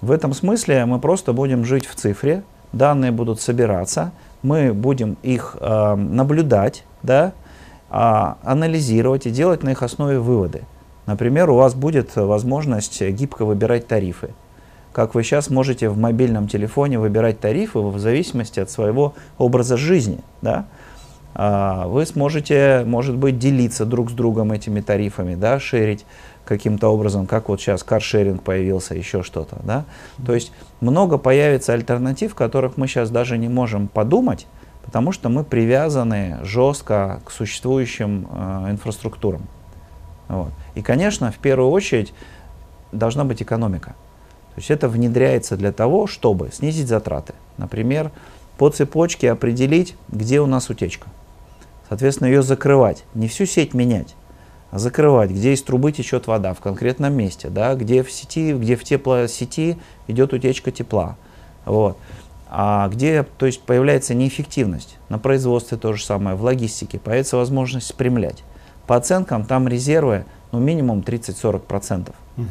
В 0.00 0.10
этом 0.10 0.32
смысле 0.32 0.84
мы 0.86 0.98
просто 0.98 1.32
будем 1.32 1.64
жить 1.64 1.86
в 1.86 1.94
цифре, 1.94 2.42
данные 2.72 3.10
будут 3.10 3.40
собираться, 3.40 4.12
мы 4.42 4.72
будем 4.72 5.16
их 5.22 5.56
э, 5.60 5.94
наблюдать, 5.94 6.84
да, 7.02 7.32
э, 7.90 8.34
анализировать 8.42 9.26
и 9.26 9.30
делать 9.30 9.62
на 9.62 9.70
их 9.70 9.82
основе 9.82 10.18
выводы. 10.18 10.62
Например, 11.06 11.50
у 11.50 11.56
вас 11.56 11.74
будет 11.74 12.14
возможность 12.16 13.00
гибко 13.02 13.44
выбирать 13.44 13.86
тарифы 13.86 14.30
как 14.98 15.14
вы 15.14 15.22
сейчас 15.22 15.48
можете 15.48 15.88
в 15.88 15.96
мобильном 15.96 16.48
телефоне 16.48 16.98
выбирать 16.98 17.38
тарифы 17.38 17.78
в 17.78 18.00
зависимости 18.00 18.58
от 18.58 18.68
своего 18.68 19.14
образа 19.38 19.76
жизни. 19.76 20.18
Да? 20.42 20.66
А, 21.36 21.86
вы 21.86 22.04
сможете, 22.04 22.82
может 22.84 23.16
быть, 23.16 23.38
делиться 23.38 23.84
друг 23.84 24.10
с 24.10 24.12
другом 24.12 24.50
этими 24.50 24.80
тарифами, 24.80 25.36
да, 25.36 25.60
шерить 25.60 26.04
каким-то 26.48 26.88
образом, 26.88 27.26
как 27.26 27.50
вот 27.50 27.60
сейчас 27.60 27.82
каршеринг 27.82 28.42
появился, 28.42 28.94
еще 28.94 29.22
что-то. 29.22 29.58
Да? 29.64 29.84
То 30.24 30.34
есть 30.34 30.50
много 30.80 31.18
появится 31.18 31.74
альтернатив, 31.74 32.34
которых 32.34 32.78
мы 32.78 32.88
сейчас 32.88 33.10
даже 33.10 33.36
не 33.36 33.48
можем 33.48 33.86
подумать, 33.86 34.46
потому 34.84 35.12
что 35.12 35.28
мы 35.28 35.44
привязаны 35.44 36.38
жестко 36.42 37.20
к 37.26 37.30
существующим 37.30 38.26
э, 38.30 38.70
инфраструктурам. 38.70 39.42
Вот. 40.28 40.50
И, 40.74 40.80
конечно, 40.80 41.30
в 41.30 41.36
первую 41.36 41.70
очередь 41.70 42.14
должна 42.92 43.24
быть 43.24 43.42
экономика. 43.42 43.90
То 44.54 44.60
есть 44.60 44.70
это 44.70 44.88
внедряется 44.88 45.56
для 45.56 45.72
того, 45.72 46.06
чтобы 46.06 46.50
снизить 46.52 46.88
затраты. 46.88 47.34
Например, 47.58 48.10
по 48.56 48.70
цепочке 48.70 49.30
определить, 49.30 49.94
где 50.08 50.40
у 50.40 50.46
нас 50.46 50.70
утечка. 50.70 51.08
Соответственно, 51.88 52.28
ее 52.28 52.42
закрывать. 52.42 53.04
Не 53.14 53.28
всю 53.28 53.46
сеть 53.46 53.74
менять, 53.74 54.14
закрывать, 54.72 55.30
где 55.30 55.52
из 55.52 55.62
трубы 55.62 55.92
течет 55.92 56.26
вода 56.26 56.54
в 56.54 56.60
конкретном 56.60 57.14
месте, 57.14 57.48
да, 57.48 57.74
где 57.74 58.02
в 58.02 58.10
сети, 58.10 58.52
где 58.52 58.76
в 58.76 58.84
теплосети 58.84 59.78
идет 60.06 60.32
утечка 60.32 60.70
тепла. 60.70 61.16
Вот. 61.64 61.96
А 62.50 62.88
где 62.88 63.24
то 63.24 63.46
есть, 63.46 63.60
появляется 63.62 64.14
неэффективность. 64.14 64.96
На 65.08 65.18
производстве 65.18 65.76
то 65.76 65.92
же 65.92 66.04
самое, 66.04 66.36
в 66.36 66.42
логистике 66.42 66.98
появится 66.98 67.36
возможность 67.36 67.86
спрямлять. 67.86 68.42
По 68.86 68.96
оценкам 68.96 69.44
там 69.44 69.68
резервы 69.68 70.24
ну, 70.50 70.58
минимум 70.58 71.00
30-40%. 71.00 72.08
Угу. 72.36 72.46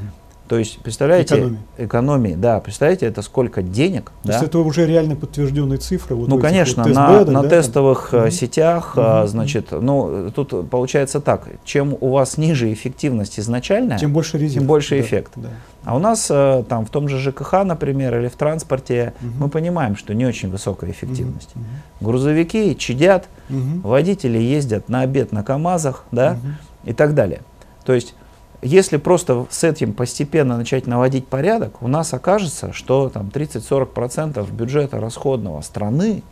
То 0.47 0.57
есть, 0.57 0.79
представляете, 0.79 1.35
экономии. 1.35 1.59
экономии, 1.77 2.33
да, 2.35 2.59
представляете, 2.61 3.05
это 3.05 3.21
сколько 3.21 3.61
денег. 3.61 4.11
То 4.23 4.29
да? 4.29 4.33
есть 4.33 4.45
это 4.45 4.59
уже 4.59 4.85
реально 4.85 5.15
подтвержденные 5.15 5.77
цифры. 5.77 6.15
Вот 6.15 6.29
ну, 6.29 6.39
конечно, 6.39 6.83
вот 6.83 6.93
на, 6.93 7.25
на 7.25 7.43
да, 7.43 7.49
тестовых 7.49 8.09
там? 8.11 8.25
Э, 8.25 8.31
сетях, 8.31 8.95
угу. 8.95 9.27
значит, 9.27 9.67
ну, 9.71 10.31
тут 10.31 10.69
получается 10.69 11.19
так, 11.19 11.47
чем 11.65 11.97
у 11.99 12.11
вас 12.11 12.37
ниже 12.37 12.71
эффективность 12.71 13.39
изначальная, 13.39 13.97
тем 13.97 14.13
больше 14.13 14.37
резерв. 14.37 14.59
Тем 14.59 14.67
больше 14.67 14.95
да, 14.95 15.01
эффект. 15.01 15.31
Да. 15.35 15.49
А 15.83 15.95
у 15.95 15.99
нас 15.99 16.27
э, 16.29 16.63
там 16.67 16.85
в 16.85 16.89
том 16.89 17.09
же 17.09 17.19
ЖКХ, 17.19 17.63
например, 17.63 18.17
или 18.17 18.27
в 18.29 18.35
транспорте, 18.35 19.13
угу. 19.21 19.31
мы 19.39 19.49
понимаем, 19.49 19.95
что 19.97 20.13
не 20.13 20.25
очень 20.25 20.49
высокая 20.49 20.91
эффективность. 20.91 21.49
Угу. 21.55 22.07
Грузовики 22.07 22.75
чадят, 22.77 23.27
угу. 23.49 23.87
водители 23.87 24.37
ездят 24.37 24.87
на 24.87 25.01
обед 25.01 25.33
на 25.33 25.43
КАМАЗах, 25.43 26.05
да, 26.11 26.33
угу. 26.33 26.89
и 26.89 26.93
так 26.93 27.15
далее. 27.15 27.41
То 27.85 27.93
есть 27.93 28.15
если 28.61 28.97
просто 28.97 29.45
с 29.49 29.63
этим 29.63 29.93
постепенно 29.93 30.57
начать 30.57 30.87
наводить 30.87 31.27
порядок, 31.27 31.81
у 31.81 31.87
нас 31.87 32.13
окажется, 32.13 32.73
что 32.73 33.09
там 33.09 33.29
30-40% 33.33 34.51
бюджета 34.51 34.99
расходного 34.99 35.61
страны 35.61 36.23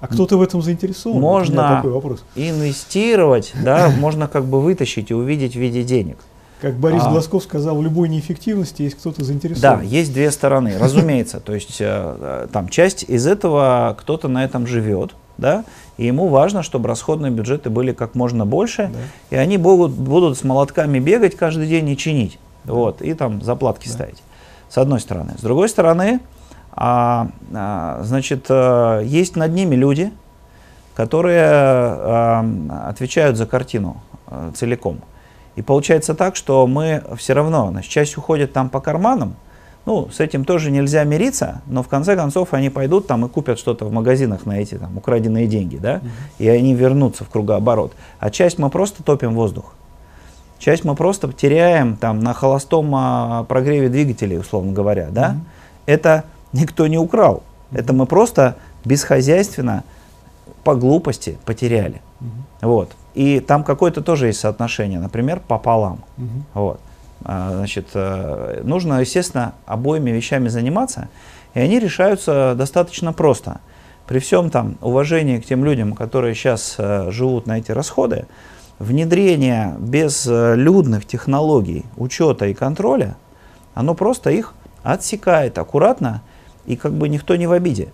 а 0.00 0.06
кто-то 0.06 0.36
в 0.36 0.42
этом 0.42 0.62
заинтересован? 0.62 1.20
Можно 1.20 1.76
такой 1.76 1.90
вопрос. 1.90 2.24
инвестировать, 2.36 3.52
да, 3.62 3.90
можно 3.98 4.28
как 4.28 4.44
бы 4.44 4.60
вытащить 4.60 5.10
и 5.10 5.14
увидеть 5.14 5.54
в 5.54 5.58
виде 5.58 5.82
денег. 5.82 6.18
Как 6.60 6.74
Борис 6.74 7.02
а, 7.04 7.10
Глазков 7.10 7.44
сказал, 7.44 7.76
в 7.76 7.82
любой 7.82 8.08
неэффективности 8.08 8.82
есть 8.82 8.96
кто-то 8.96 9.24
заинтересован. 9.24 9.78
Да, 9.78 9.82
есть 9.84 10.12
две 10.12 10.30
стороны, 10.30 10.76
разумеется. 10.78 11.38
То 11.38 11.54
есть 11.54 11.80
э, 11.80 11.86
э, 11.86 12.46
там 12.52 12.68
часть 12.68 13.04
из 13.04 13.28
этого 13.28 13.96
кто-то 14.00 14.26
на 14.26 14.44
этом 14.44 14.66
живет, 14.66 15.14
да, 15.36 15.64
и 15.98 16.06
ему 16.06 16.28
важно, 16.28 16.62
чтобы 16.62 16.88
расходные 16.88 17.30
бюджеты 17.30 17.70
были 17.70 17.92
как 17.92 18.14
можно 18.14 18.46
больше, 18.46 18.90
да. 18.92 18.98
и 19.30 19.36
они 19.36 19.58
будут, 19.58 19.92
будут 19.92 20.38
с 20.38 20.44
молотками 20.44 21.00
бегать 21.00 21.36
каждый 21.36 21.66
день 21.66 21.88
и 21.90 21.96
чинить. 21.96 22.38
да. 22.64 22.72
вот, 22.72 23.02
и 23.02 23.12
там 23.14 23.42
заплатки 23.42 23.88
да. 23.88 23.94
ставить, 23.94 24.22
с 24.70 24.78
одной 24.78 25.00
стороны. 25.00 25.34
С 25.36 25.42
другой 25.42 25.68
стороны, 25.68 26.20
а, 26.72 27.28
а, 27.52 28.00
значит, 28.04 28.46
а, 28.48 29.00
есть 29.00 29.34
над 29.34 29.52
ними 29.52 29.74
люди, 29.74 30.12
которые 30.94 31.44
а, 31.44 32.46
отвечают 32.86 33.36
за 33.36 33.46
картину 33.46 34.00
а, 34.28 34.52
целиком. 34.54 35.00
И 35.56 35.62
получается 35.62 36.14
так, 36.14 36.36
что 36.36 36.64
мы 36.68 37.02
все 37.16 37.32
равно, 37.32 37.70
значит, 37.72 37.90
часть 37.90 38.16
уходит 38.16 38.52
там 38.52 38.68
по 38.70 38.80
карманам, 38.80 39.34
ну, 39.86 40.08
с 40.10 40.20
этим 40.20 40.44
тоже 40.44 40.70
нельзя 40.70 41.04
мириться, 41.04 41.62
но 41.66 41.82
в 41.82 41.88
конце 41.88 42.14
концов 42.14 42.52
они 42.52 42.68
пойдут 42.68 43.06
там 43.06 43.24
и 43.24 43.28
купят 43.28 43.58
что-то 43.58 43.86
в 43.86 43.92
магазинах 43.92 44.44
на 44.44 44.60
эти 44.60 44.74
там 44.74 44.96
украденные 44.98 45.46
деньги, 45.46 45.76
да, 45.76 46.02
и 46.38 46.48
они 46.48 46.74
вернутся 46.74 47.24
в 47.24 47.30
кругооборот. 47.30 47.92
А 48.18 48.30
часть 48.30 48.58
мы 48.58 48.68
просто 48.70 49.02
топим 49.02 49.34
воздух. 49.34 49.72
Часть 50.58 50.84
мы 50.84 50.94
просто 50.94 51.32
теряем 51.32 51.96
там 51.96 52.20
на 52.20 52.34
холостом 52.34 52.92
а, 52.94 53.44
прогреве 53.44 53.88
двигателей, 53.88 54.38
условно 54.38 54.72
говоря, 54.72 55.08
да. 55.10 55.36
Это 55.86 56.24
никто 56.52 56.86
не 56.86 56.98
украл. 56.98 57.42
Это 57.70 57.92
мы 57.92 58.06
просто 58.06 58.56
бесхозяйственно 58.84 59.84
по 60.64 60.74
глупости 60.74 61.38
потеряли. 61.44 62.02
Вот. 62.60 62.90
И 63.14 63.40
там 63.40 63.64
какое-то 63.64 64.02
тоже 64.02 64.26
есть 64.26 64.40
соотношение, 64.40 64.98
например, 64.98 65.40
пополам. 65.46 66.00
Вот. 66.54 66.80
А, 67.24 67.52
значит, 67.52 67.88
э, 67.94 68.60
нужно, 68.64 69.00
естественно, 69.00 69.54
обоими 69.66 70.10
вещами 70.10 70.48
заниматься, 70.48 71.08
и 71.54 71.60
они 71.60 71.78
решаются 71.78 72.54
достаточно 72.56 73.12
просто. 73.12 73.60
При 74.06 74.20
всем 74.20 74.50
там 74.50 74.78
уважении 74.80 75.38
к 75.38 75.44
тем 75.44 75.64
людям, 75.64 75.94
которые 75.94 76.34
сейчас 76.34 76.76
э, 76.78 77.10
живут 77.10 77.46
на 77.46 77.58
эти 77.58 77.72
расходы, 77.72 78.26
внедрение 78.78 79.74
безлюдных 79.78 81.04
технологий 81.06 81.84
учета 81.96 82.46
и 82.46 82.54
контроля, 82.54 83.16
оно 83.74 83.94
просто 83.94 84.30
их 84.30 84.54
отсекает 84.82 85.58
аккуратно, 85.58 86.22
и 86.66 86.76
как 86.76 86.92
бы 86.92 87.08
никто 87.08 87.34
не 87.36 87.46
в 87.46 87.52
обиде. 87.52 87.88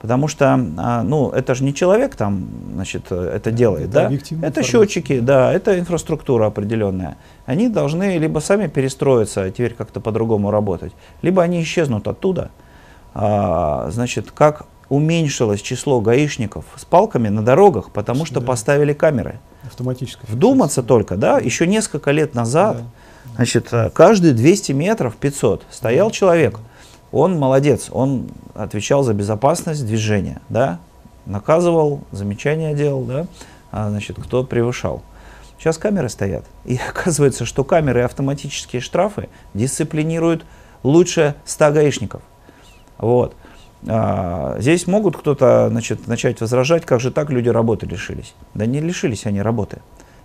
Потому 0.00 0.28
что, 0.28 0.54
а, 0.76 1.02
ну, 1.02 1.30
это 1.30 1.56
же 1.56 1.64
не 1.64 1.74
человек 1.74 2.14
там, 2.14 2.48
значит, 2.74 3.10
это 3.10 3.50
делает, 3.50 3.88
это 3.88 4.08
да? 4.08 4.46
Это 4.46 4.62
счетчики, 4.62 5.18
да, 5.18 5.52
это 5.52 5.76
инфраструктура 5.78 6.46
определенная. 6.46 7.16
Они 7.46 7.68
должны 7.68 8.18
либо 8.18 8.38
сами 8.38 8.68
перестроиться, 8.68 9.50
теперь 9.50 9.74
как-то 9.74 10.00
по-другому 10.00 10.52
работать, 10.52 10.92
либо 11.22 11.42
они 11.42 11.62
исчезнут 11.62 12.06
оттуда. 12.06 12.50
А, 13.12 13.88
значит, 13.90 14.30
как 14.30 14.66
уменьшилось 14.88 15.60
число 15.60 16.00
гаишников 16.00 16.64
с 16.76 16.84
палками 16.84 17.28
на 17.28 17.44
дорогах, 17.44 17.90
потому 17.90 18.24
что 18.24 18.38
да. 18.38 18.46
поставили 18.46 18.92
камеры. 18.92 19.40
Автоматически. 19.66 20.20
Вдуматься 20.28 20.84
только, 20.84 21.16
да, 21.16 21.38
еще 21.38 21.66
несколько 21.66 22.12
лет 22.12 22.34
назад, 22.34 22.76
да. 22.76 23.34
значит, 23.34 23.72
каждые 23.92 24.32
200 24.32 24.72
метров, 24.72 25.16
500 25.16 25.64
стоял 25.70 26.12
человек 26.12 26.60
он 27.12 27.38
молодец, 27.38 27.88
он 27.90 28.28
отвечал 28.54 29.02
за 29.02 29.14
безопасность 29.14 29.86
движения, 29.86 30.40
да, 30.48 30.78
наказывал, 31.26 32.00
замечания 32.12 32.74
делал, 32.74 33.04
да, 33.04 33.26
а, 33.70 33.90
значит, 33.90 34.16
кто 34.20 34.44
превышал. 34.44 35.02
Сейчас 35.58 35.78
камеры 35.78 36.08
стоят, 36.08 36.44
и 36.64 36.78
оказывается, 36.88 37.44
что 37.44 37.64
камеры 37.64 38.00
и 38.00 38.04
автоматические 38.04 38.80
штрафы 38.80 39.28
дисциплинируют 39.54 40.44
лучше 40.82 41.34
100 41.44 41.72
гаишников. 41.72 42.22
Вот. 42.98 43.34
А, 43.86 44.56
здесь 44.58 44.86
могут 44.86 45.16
кто-то 45.16 45.68
значит, 45.70 46.06
начать 46.06 46.40
возражать, 46.40 46.84
как 46.84 47.00
же 47.00 47.10
так 47.10 47.30
люди 47.30 47.48
работы 47.48 47.86
лишились. 47.86 48.34
Да 48.54 48.66
не 48.66 48.80
лишились 48.80 49.26
они 49.26 49.40
работы. 49.40 49.80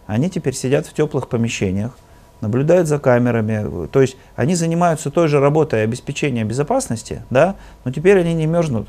Они 0.05 0.29
теперь 0.29 0.53
сидят 0.53 0.85
в 0.85 0.93
теплых 0.93 1.29
помещениях, 1.29 1.97
наблюдают 2.43 2.87
за 2.87 2.99
камерами, 2.99 3.87
то 3.87 4.01
есть 4.01 4.17
они 4.35 4.53
занимаются 4.53 5.09
той 5.09 5.27
же 5.27 5.39
работой 5.39 5.83
обеспечения 5.83 6.43
безопасности, 6.43 7.23
да, 7.31 7.55
но 7.85 7.91
теперь 7.91 8.19
они 8.19 8.35
не 8.35 8.45
мерзнут, 8.45 8.87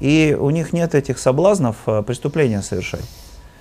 и 0.00 0.36
у 0.38 0.50
них 0.50 0.74
нет 0.74 0.94
этих 0.94 1.18
соблазнов 1.18 1.76
э, 1.86 2.02
преступления 2.02 2.60
совершать. 2.60 3.04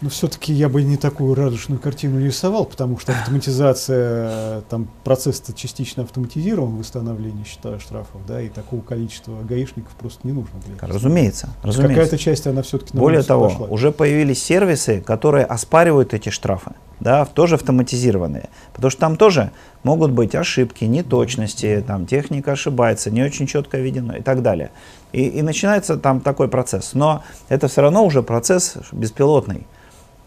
Но 0.02 0.10
все-таки 0.10 0.52
я 0.52 0.68
бы 0.68 0.84
не 0.84 0.98
такую 0.98 1.36
радужную 1.36 1.80
картину 1.80 2.20
рисовал, 2.20 2.66
потому 2.66 3.00
что 3.00 3.14
автоматизация, 3.14 4.62
там 4.70 4.90
процесс-то 5.06 5.54
частично 5.54 6.04
автоматизирован, 6.04 6.78
восстановление 6.78 7.46
счета 7.46 7.80
штрафов, 7.80 8.26
да, 8.28 8.42
и 8.42 8.50
такого 8.50 8.82
количества 8.82 9.42
гаишников 9.48 9.94
просто 9.94 10.28
не 10.28 10.34
нужно. 10.34 10.60
Для 10.66 10.76
разумеется, 10.88 11.50
разумеется. 11.64 11.96
Какая-то 11.96 12.18
часть, 12.18 12.46
она 12.46 12.62
все-таки 12.62 12.98
Более 12.98 13.24
того, 13.24 13.50
пошла. 13.50 13.68
уже 13.68 13.92
появились 13.92 14.44
сервисы, 14.44 15.00
которые 15.00 15.46
оспаривают 15.46 16.14
эти 16.14 16.28
штрафы, 16.28 16.72
да, 17.00 17.26
тоже 17.26 17.56
автоматизированные, 17.56 18.50
потому 18.74 18.90
что 18.90 19.02
там 19.02 19.16
тоже 19.18 19.52
могут 19.84 20.12
быть 20.12 20.36
ошибки, 20.36 20.86
неточности, 20.86 21.84
там 21.86 22.06
техника 22.06 22.54
ошибается, 22.54 23.12
не 23.12 23.24
очень 23.24 23.48
четко 23.48 23.78
видено 23.78 24.14
и 24.14 24.22
так 24.22 24.42
далее. 24.42 24.72
И, 25.12 25.24
и 25.28 25.42
начинается 25.42 25.98
там 25.98 26.22
такой 26.22 26.48
процесс. 26.48 26.94
Но 26.94 27.24
это 27.50 27.68
все 27.68 27.82
равно 27.82 28.06
уже 28.06 28.24
процесс 28.24 28.78
беспилотный. 28.92 29.68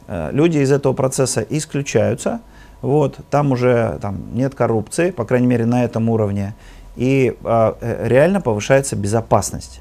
Э, 0.06 0.30
люди 0.32 0.58
из 0.58 0.72
этого 0.72 0.92
процесса 0.92 1.44
исключаются, 1.48 2.40
вот, 2.80 3.18
там 3.30 3.52
уже 3.52 3.98
там, 4.00 4.34
нет 4.34 4.54
коррупции, 4.54 5.10
по 5.10 5.24
крайней 5.24 5.46
мере 5.46 5.66
на 5.66 5.84
этом 5.84 6.08
уровне, 6.08 6.54
и 6.96 7.36
а, 7.44 7.76
э, 7.80 8.08
реально 8.08 8.40
повышается 8.40 8.96
безопасность. 8.96 9.80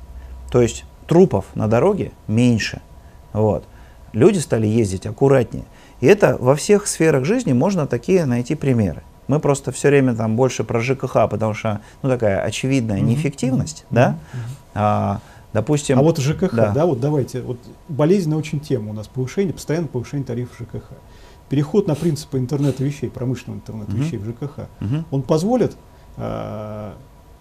То 0.52 0.62
есть 0.62 0.86
трупов 1.08 1.46
на 1.56 1.68
дороге 1.68 2.12
меньше. 2.28 2.82
Вот. 3.34 3.66
Люди 4.14 4.40
стали 4.40 4.68
ездить 4.68 5.06
аккуратнее. 5.06 5.66
И 6.00 6.06
это 6.08 6.38
во 6.40 6.56
всех 6.56 6.88
сферах 6.88 7.26
жизни 7.26 7.54
можно 7.54 7.88
такие 7.88 8.26
найти 8.26 8.56
примеры. 8.56 9.04
Мы 9.28 9.40
просто 9.40 9.72
все 9.72 9.90
время 9.90 10.16
там 10.16 10.36
больше 10.36 10.64
про 10.64 10.80
ЖКХ, 10.80 11.28
потому 11.30 11.54
что 11.54 11.82
ну, 12.02 12.10
такая 12.10 12.40
очевидная 12.42 13.02
неэффективность, 13.02 13.84
mm-hmm. 13.90 13.96
да. 13.96 14.10
Mm-hmm. 14.12 14.40
А, 14.76 15.20
Допустим, 15.54 15.98
а 15.98 16.04
вот 16.04 16.20
ЖКХ, 16.20 16.54
да. 16.54 16.72
да, 16.72 16.86
вот 16.86 17.00
давайте, 17.00 17.42
вот 17.42 17.58
болезненная 17.88 18.38
очень 18.38 18.60
тема 18.60 18.92
у 18.92 18.94
нас 18.94 19.08
повышение, 19.08 19.54
постоянно 19.54 19.88
повышение 19.88 20.26
тарифов 20.26 20.56
ЖКХ. 20.60 20.92
Переход 21.50 21.88
на 21.88 21.96
принципы 21.96 22.38
интернета 22.38 22.84
вещей, 22.84 23.10
промышленного 23.10 23.60
интернета 23.60 23.92
угу. 23.92 24.02
вещей 24.02 24.18
в 24.18 24.26
ЖКХ, 24.26 24.68
угу. 24.82 25.06
он 25.10 25.24
позволит 25.24 25.76
э, 26.18 26.92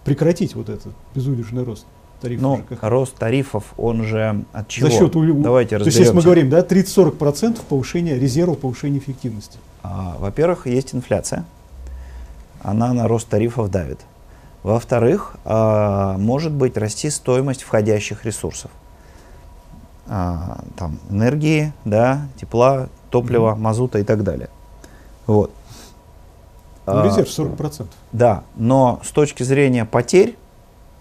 прекратить 0.03 0.55
вот 0.55 0.69
этот 0.69 0.93
безудержный 1.13 1.63
рост 1.63 1.85
тарифов 2.21 2.43
ну, 2.43 2.57
ЖКХ? 2.57 2.83
рост 2.83 3.15
тарифов, 3.15 3.63
он 3.77 4.03
же 4.03 4.43
от 4.53 4.67
чего? 4.67 4.89
За 4.89 4.95
счет 4.95 5.13
Давайте 5.41 5.77
То 5.79 5.85
есть, 5.85 5.97
если 5.97 6.13
мы 6.13 6.21
говорим, 6.21 6.49
да, 6.49 6.59
30-40% 6.59 7.61
повышения 7.67 8.15
резерва 8.15 8.55
повышения 8.55 8.99
эффективности. 8.99 9.59
А, 9.83 10.15
во-первых, 10.19 10.67
есть 10.67 10.93
инфляция. 10.93 11.45
Она 12.61 12.93
на 12.93 13.07
рост 13.07 13.27
тарифов 13.27 13.69
давит. 13.69 13.99
Во-вторых, 14.63 15.37
а, 15.45 16.17
может 16.17 16.51
быть 16.51 16.77
расти 16.77 17.09
стоимость 17.09 17.63
входящих 17.63 18.25
ресурсов. 18.25 18.71
А, 20.07 20.59
там, 20.77 20.99
энергии, 21.09 21.73
да, 21.85 22.27
тепла, 22.39 22.89
топлива, 23.09 23.51
mm-hmm. 23.51 23.59
мазута 23.59 23.99
и 23.99 24.03
так 24.03 24.23
далее. 24.23 24.49
Вот. 25.25 25.51
Ну, 26.85 27.03
резерв 27.03 27.27
40%. 27.27 27.87
Да, 28.13 28.43
но 28.55 29.01
с 29.03 29.11
точки 29.11 29.43
зрения 29.43 29.83
потерь 29.83 30.37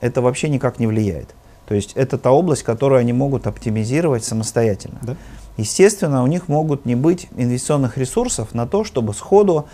это 0.07 0.23
вообще 0.23 0.49
никак 0.49 0.79
не 0.79 0.87
влияет. 0.87 1.35
То 1.67 1.75
есть 1.75 1.93
это 1.95 2.17
та 2.17 2.31
область, 2.31 2.63
которую 2.63 3.01
они 3.01 3.13
могут 3.13 3.47
оптимизировать 3.47 4.25
самостоятельно. 4.25 4.99
Да? 5.03 5.17
Естественно, 5.57 6.23
у 6.23 6.27
них 6.27 6.49
могут 6.49 6.87
не 6.87 6.95
быть 6.95 7.29
инвестиционных 7.37 7.99
ресурсов 7.99 8.55
на 8.55 8.67
то, 8.67 8.85
чтобы 8.85 9.15
сходу 9.15 9.67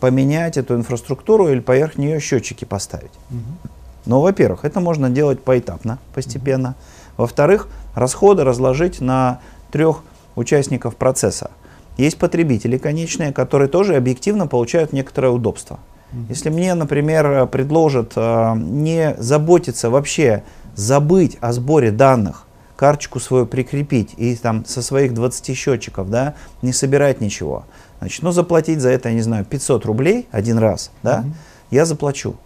поменять 0.00 0.56
эту 0.56 0.74
инфраструктуру 0.74 1.48
или 1.48 1.60
поверх 1.60 1.96
нее 1.96 2.20
счетчики 2.20 2.64
поставить. 2.64 3.10
Угу. 3.30 3.70
Но, 4.06 4.20
во-первых, 4.20 4.64
это 4.64 4.80
можно 4.80 5.10
делать 5.10 5.42
поэтапно, 5.42 5.98
постепенно. 6.14 6.70
Угу. 6.70 7.22
Во-вторых, 7.22 7.68
расходы 7.94 8.44
разложить 8.44 9.00
на 9.00 9.40
трех 9.70 10.02
участников 10.36 10.96
процесса. 10.96 11.50
Есть 11.96 12.18
потребители 12.18 12.78
конечные, 12.78 13.32
которые 13.32 13.68
тоже 13.68 13.96
объективно 13.96 14.46
получают 14.46 14.92
некоторое 14.92 15.30
удобство. 15.30 15.80
Если 16.28 16.48
мне, 16.48 16.74
например, 16.74 17.46
предложат 17.46 18.12
э, 18.16 18.54
не 18.56 19.14
заботиться 19.18 19.90
вообще, 19.90 20.42
забыть 20.74 21.36
о 21.40 21.52
сборе 21.52 21.90
данных, 21.90 22.46
карточку 22.76 23.20
свою 23.20 23.46
прикрепить 23.46 24.14
и 24.16 24.34
там 24.36 24.64
со 24.64 24.80
своих 24.80 25.12
20 25.12 25.56
счетчиков, 25.56 26.08
да, 26.08 26.34
не 26.62 26.72
собирать 26.72 27.20
ничего, 27.20 27.64
Значит, 27.98 28.22
ну 28.22 28.30
заплатить 28.30 28.80
за 28.80 28.90
это, 28.90 29.08
я 29.08 29.14
не 29.14 29.22
знаю, 29.22 29.44
500 29.44 29.84
рублей 29.84 30.28
один 30.30 30.58
раз, 30.58 30.92
да, 31.02 31.20
угу. 31.20 31.34
я 31.70 31.84
заплачу. 31.84 32.36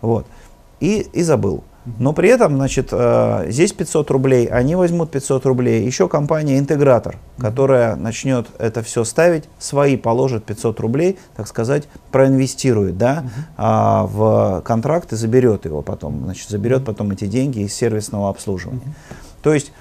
Вот. 0.00 0.26
И, 0.80 1.06
и 1.12 1.22
забыл. 1.22 1.64
Но 1.84 2.12
при 2.12 2.28
этом, 2.28 2.56
значит, 2.56 2.90
э, 2.92 3.46
здесь 3.48 3.72
500 3.72 4.10
рублей, 4.12 4.46
они 4.46 4.76
возьмут 4.76 5.10
500 5.10 5.46
рублей. 5.46 5.84
Еще 5.84 6.08
компания-интегратор, 6.08 7.18
которая 7.38 7.96
начнет 7.96 8.46
это 8.58 8.82
все 8.82 9.02
ставить, 9.02 9.44
свои 9.58 9.96
положит 9.96 10.44
500 10.44 10.78
рублей, 10.78 11.18
так 11.34 11.48
сказать, 11.48 11.88
проинвестирует, 12.12 12.98
да, 12.98 13.24
а, 13.56 14.06
в 14.06 14.62
контракт 14.64 15.12
и 15.12 15.16
заберет 15.16 15.64
его 15.64 15.82
потом, 15.82 16.24
значит, 16.24 16.48
заберет 16.48 16.84
потом 16.84 17.10
эти 17.10 17.26
деньги 17.26 17.60
из 17.60 17.74
сервисного 17.74 18.30
обслуживания. 18.30 18.94
То 19.42 19.52
есть 19.52 19.72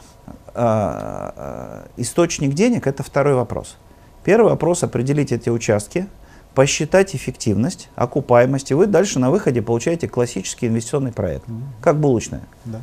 э, 0.56 1.84
источник 1.98 2.54
денег– 2.54 2.88
это 2.88 3.04
второй 3.04 3.36
вопрос. 3.36 3.78
Первый 4.24 4.50
вопрос– 4.50 4.84
определить 4.84 5.32
эти 5.32 5.50
участки, 5.50 6.08
посчитать 6.56 7.16
эффективность, 7.16 7.90
окупаемость, 7.96 8.72
и 8.72 8.74
вы 8.74 8.86
дальше 8.88 9.20
на 9.20 9.32
выходе 9.32 9.62
получаете 9.62 10.08
классический 10.08 10.68
инвестиционный 10.68 11.12
проект, 11.12 11.48
Мгм. 11.48 11.64
как 11.82 11.98
булочная. 12.00 12.42
Да. 12.66 12.82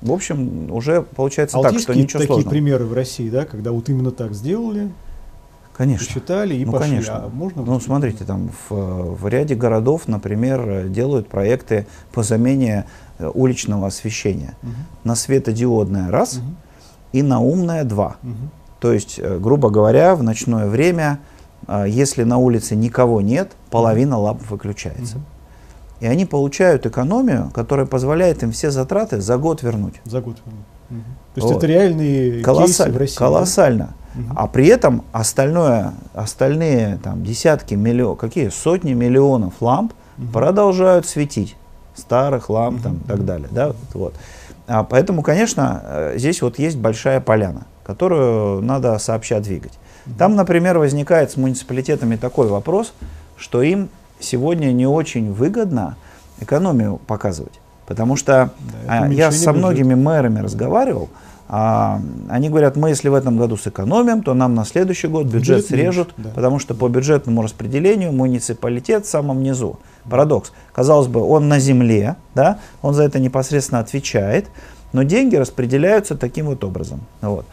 В 0.00 0.12
общем, 0.12 0.70
уже 0.72 1.02
получается 1.02 1.58
А 1.58 1.62
так, 1.62 1.78
что 1.78 1.92
ничего 1.94 2.20
такие 2.20 2.26
сложного. 2.26 2.50
примеры 2.50 2.84
в 2.84 2.92
России, 2.92 3.28
да, 3.28 3.44
когда 3.44 3.72
вот 3.72 3.88
именно 3.88 4.12
так 4.12 4.32
сделали, 4.32 4.90
Конечно. 5.76 6.06
посчитали 6.06 6.54
и 6.54 6.64
Ну, 6.64 6.72
пошли. 6.72 6.88
конечно. 6.90 7.16
А 7.24 7.28
можно? 7.28 7.62
Ну, 7.62 7.80
смотрите, 7.80 8.24
там 8.24 8.50
в, 8.68 9.14
в 9.16 9.28
ряде 9.28 9.54
городов, 9.56 10.06
например, 10.06 10.88
делают 10.88 11.28
проекты 11.28 11.86
по 12.12 12.22
замене 12.22 12.86
э, 13.18 13.28
уличного 13.34 13.88
освещения 13.88 14.54
Мгм. 14.62 14.74
на 15.04 15.14
светодиодное 15.16 16.10
раз 16.12 16.36
Мгм. 16.36 16.56
и 17.12 17.22
на 17.22 17.40
умное 17.40 17.82
два. 17.84 18.16
Мгм. 18.22 18.50
То 18.80 18.92
есть, 18.92 19.18
э, 19.18 19.38
грубо 19.40 19.68
говоря, 19.70 20.14
в 20.14 20.22
ночное 20.22 20.68
время, 20.68 21.18
если 21.86 22.22
на 22.24 22.38
улице 22.38 22.74
никого 22.76 23.20
нет, 23.20 23.52
половина 23.70 24.18
ламп 24.18 24.42
выключается. 24.50 25.16
Мгм. 25.16 25.24
И 26.00 26.06
они 26.06 26.24
получают 26.26 26.86
экономию, 26.86 27.50
которая 27.54 27.84
позволяет 27.86 28.42
им 28.42 28.52
все 28.52 28.70
затраты 28.70 29.20
за 29.20 29.36
год 29.36 29.62
вернуть. 29.62 29.94
За 30.04 30.20
год. 30.20 30.36
Мгм. 30.90 31.02
То 31.34 31.40
есть 31.40 31.48
Вот. 31.48 31.56
это 31.58 31.66
реальные 31.66 32.30
кейсы 32.30 32.44
Колоссаль- 32.44 32.92
в 32.92 32.96
России. 32.96 33.14
да? 33.18 33.24
колоссально. 33.26 33.94
Мгм. 34.14 34.32
А 34.36 34.46
при 34.46 34.66
этом 34.68 35.02
остальное, 35.12 35.92
остальные 36.14 36.98
там, 37.02 37.22
десятки 37.24 37.74
миллионов, 37.74 38.18
какие 38.18 38.48
сотни 38.48 38.92
миллионов 38.94 39.54
ламп 39.60 39.92
Мгм. 40.16 40.32
продолжают 40.32 41.06
светить. 41.06 41.56
Старых 41.94 42.48
ламп 42.48 42.82
там, 42.82 42.96
и 42.98 43.08
так 43.08 43.24
далее. 43.24 43.48
Да, 43.50 43.66
вот, 43.68 43.76
вот. 43.94 44.14
А 44.68 44.84
поэтому, 44.84 45.22
конечно, 45.22 45.82
э, 45.84 46.14
здесь 46.16 46.42
вот 46.42 46.58
есть 46.60 46.76
большая 46.78 47.20
поляна, 47.20 47.66
которую 47.84 48.62
надо 48.62 48.96
сообща 48.98 49.40
двигать. 49.40 49.72
Там, 50.16 50.36
например, 50.36 50.78
возникает 50.78 51.30
с 51.30 51.36
муниципалитетами 51.36 52.16
такой 52.16 52.48
вопрос, 52.48 52.92
что 53.36 53.62
им 53.62 53.88
сегодня 54.20 54.72
не 54.72 54.86
очень 54.86 55.32
выгодно 55.32 55.96
экономию 56.40 57.00
показывать. 57.06 57.60
Потому 57.86 58.16
что 58.16 58.50
Да, 58.86 59.04
а, 59.04 59.08
я 59.08 59.32
со 59.32 59.52
многими 59.52 59.94
мэрами 59.94 60.40
разговаривал, 60.40 61.08
а, 61.48 62.02
они 62.28 62.50
говорят, 62.50 62.76
мы 62.76 62.90
если 62.90 63.08
в 63.08 63.14
этом 63.14 63.38
году 63.38 63.56
сэкономим, 63.56 64.22
то 64.22 64.34
нам 64.34 64.54
на 64.54 64.66
следующий 64.66 65.08
год 65.08 65.24
бюджет 65.24 65.58
Бюджет 65.58 65.66
срежут, 65.66 66.18
меньше, 66.18 66.28
да. 66.28 66.34
потому 66.34 66.58
что 66.58 66.74
по 66.74 66.88
бюджетному 66.88 67.42
распределению 67.42 68.12
муниципалитет 68.12 69.06
в 69.06 69.08
самом 69.08 69.42
низу. 69.42 69.78
Парадокс. 70.10 70.52
Казалось 70.74 71.08
бы, 71.08 71.22
он 71.22 71.48
на 71.48 71.58
земле, 71.58 72.16
да, 72.34 72.58
он 72.82 72.92
за 72.92 73.04
это 73.04 73.18
непосредственно 73.18 73.80
отвечает, 73.80 74.48
но 74.92 75.02
деньги 75.04 75.36
распределяются 75.36 76.16
таким 76.16 76.46
вот 76.46 76.64
образом. 76.64 77.00
Вот. 77.22 77.46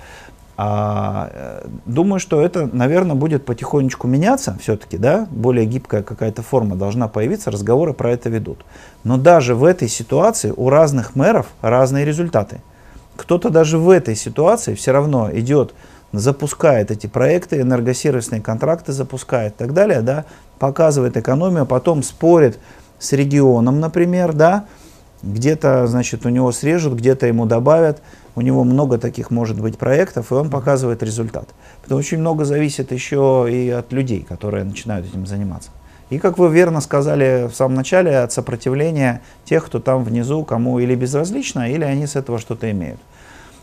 А, 0.57 1.29
э, 1.33 1.67
думаю, 1.85 2.19
что 2.19 2.41
это, 2.41 2.69
наверное, 2.71 3.15
будет 3.15 3.45
потихонечку 3.45 4.07
меняться 4.07 4.57
все-таки, 4.61 4.97
да, 4.97 5.27
более 5.29 5.65
гибкая 5.65 6.01
какая-то 6.01 6.43
форма 6.43 6.77
должна 6.77 7.09
появиться, 7.09 7.51
разговоры 7.51 7.93
про 7.93 8.11
это 8.11 8.29
ведут. 8.29 8.63
Но 9.03 9.17
даже 9.17 9.53
в 9.53 9.65
этой 9.65 9.89
ситуации 9.89 10.53
у 10.55 10.69
разных 10.69 11.15
мэров 11.15 11.47
разные 11.61 12.05
результаты. 12.05 12.61
Кто-то 13.17 13.49
даже 13.49 13.77
в 13.77 13.89
этой 13.89 14.15
ситуации 14.15 14.75
все 14.75 14.91
равно 14.91 15.29
идет, 15.33 15.73
запускает 16.13 16.89
эти 16.89 17.07
проекты, 17.07 17.59
энергосервисные 17.59 18.41
контракты 18.41 18.93
запускает 18.93 19.53
и 19.53 19.57
так 19.57 19.73
далее, 19.73 20.01
да, 20.01 20.23
показывает 20.59 21.17
экономию, 21.17 21.65
потом 21.65 22.01
спорит 22.01 22.59
с 22.97 23.11
регионом, 23.11 23.81
например, 23.81 24.31
да, 24.31 24.65
где-то, 25.25 25.87
значит, 25.87 26.25
у 26.25 26.29
него 26.29 26.51
срежут, 26.51 26.93
где-то 26.93 27.27
ему 27.27 27.45
добавят, 27.45 28.01
у 28.35 28.41
него 28.41 28.63
много 28.63 28.97
таких 28.97 29.31
может 29.31 29.59
быть 29.59 29.77
проектов, 29.77 30.31
и 30.31 30.35
он 30.35 30.49
показывает 30.49 31.01
результат. 31.03 31.49
Потому 31.81 32.01
что 32.01 32.07
очень 32.07 32.19
много 32.19 32.45
зависит 32.45 32.91
еще 32.91 33.47
и 33.49 33.69
от 33.69 33.91
людей, 33.91 34.25
которые 34.27 34.63
начинают 34.63 35.07
этим 35.07 35.25
заниматься. 35.25 35.71
И, 36.09 36.19
как 36.19 36.37
вы 36.37 36.49
верно 36.49 36.81
сказали 36.81 37.47
в 37.51 37.55
самом 37.55 37.75
начале, 37.75 38.19
от 38.19 38.31
сопротивления 38.31 39.21
тех, 39.43 39.65
кто 39.65 39.79
там 39.79 40.03
внизу, 40.03 40.43
кому 40.45 40.79
или 40.79 40.93
безразлично, 40.93 41.71
или 41.71 41.83
они 41.83 42.05
с 42.05 42.15
этого 42.15 42.37
что-то 42.37 42.69
имеют. 42.69 42.99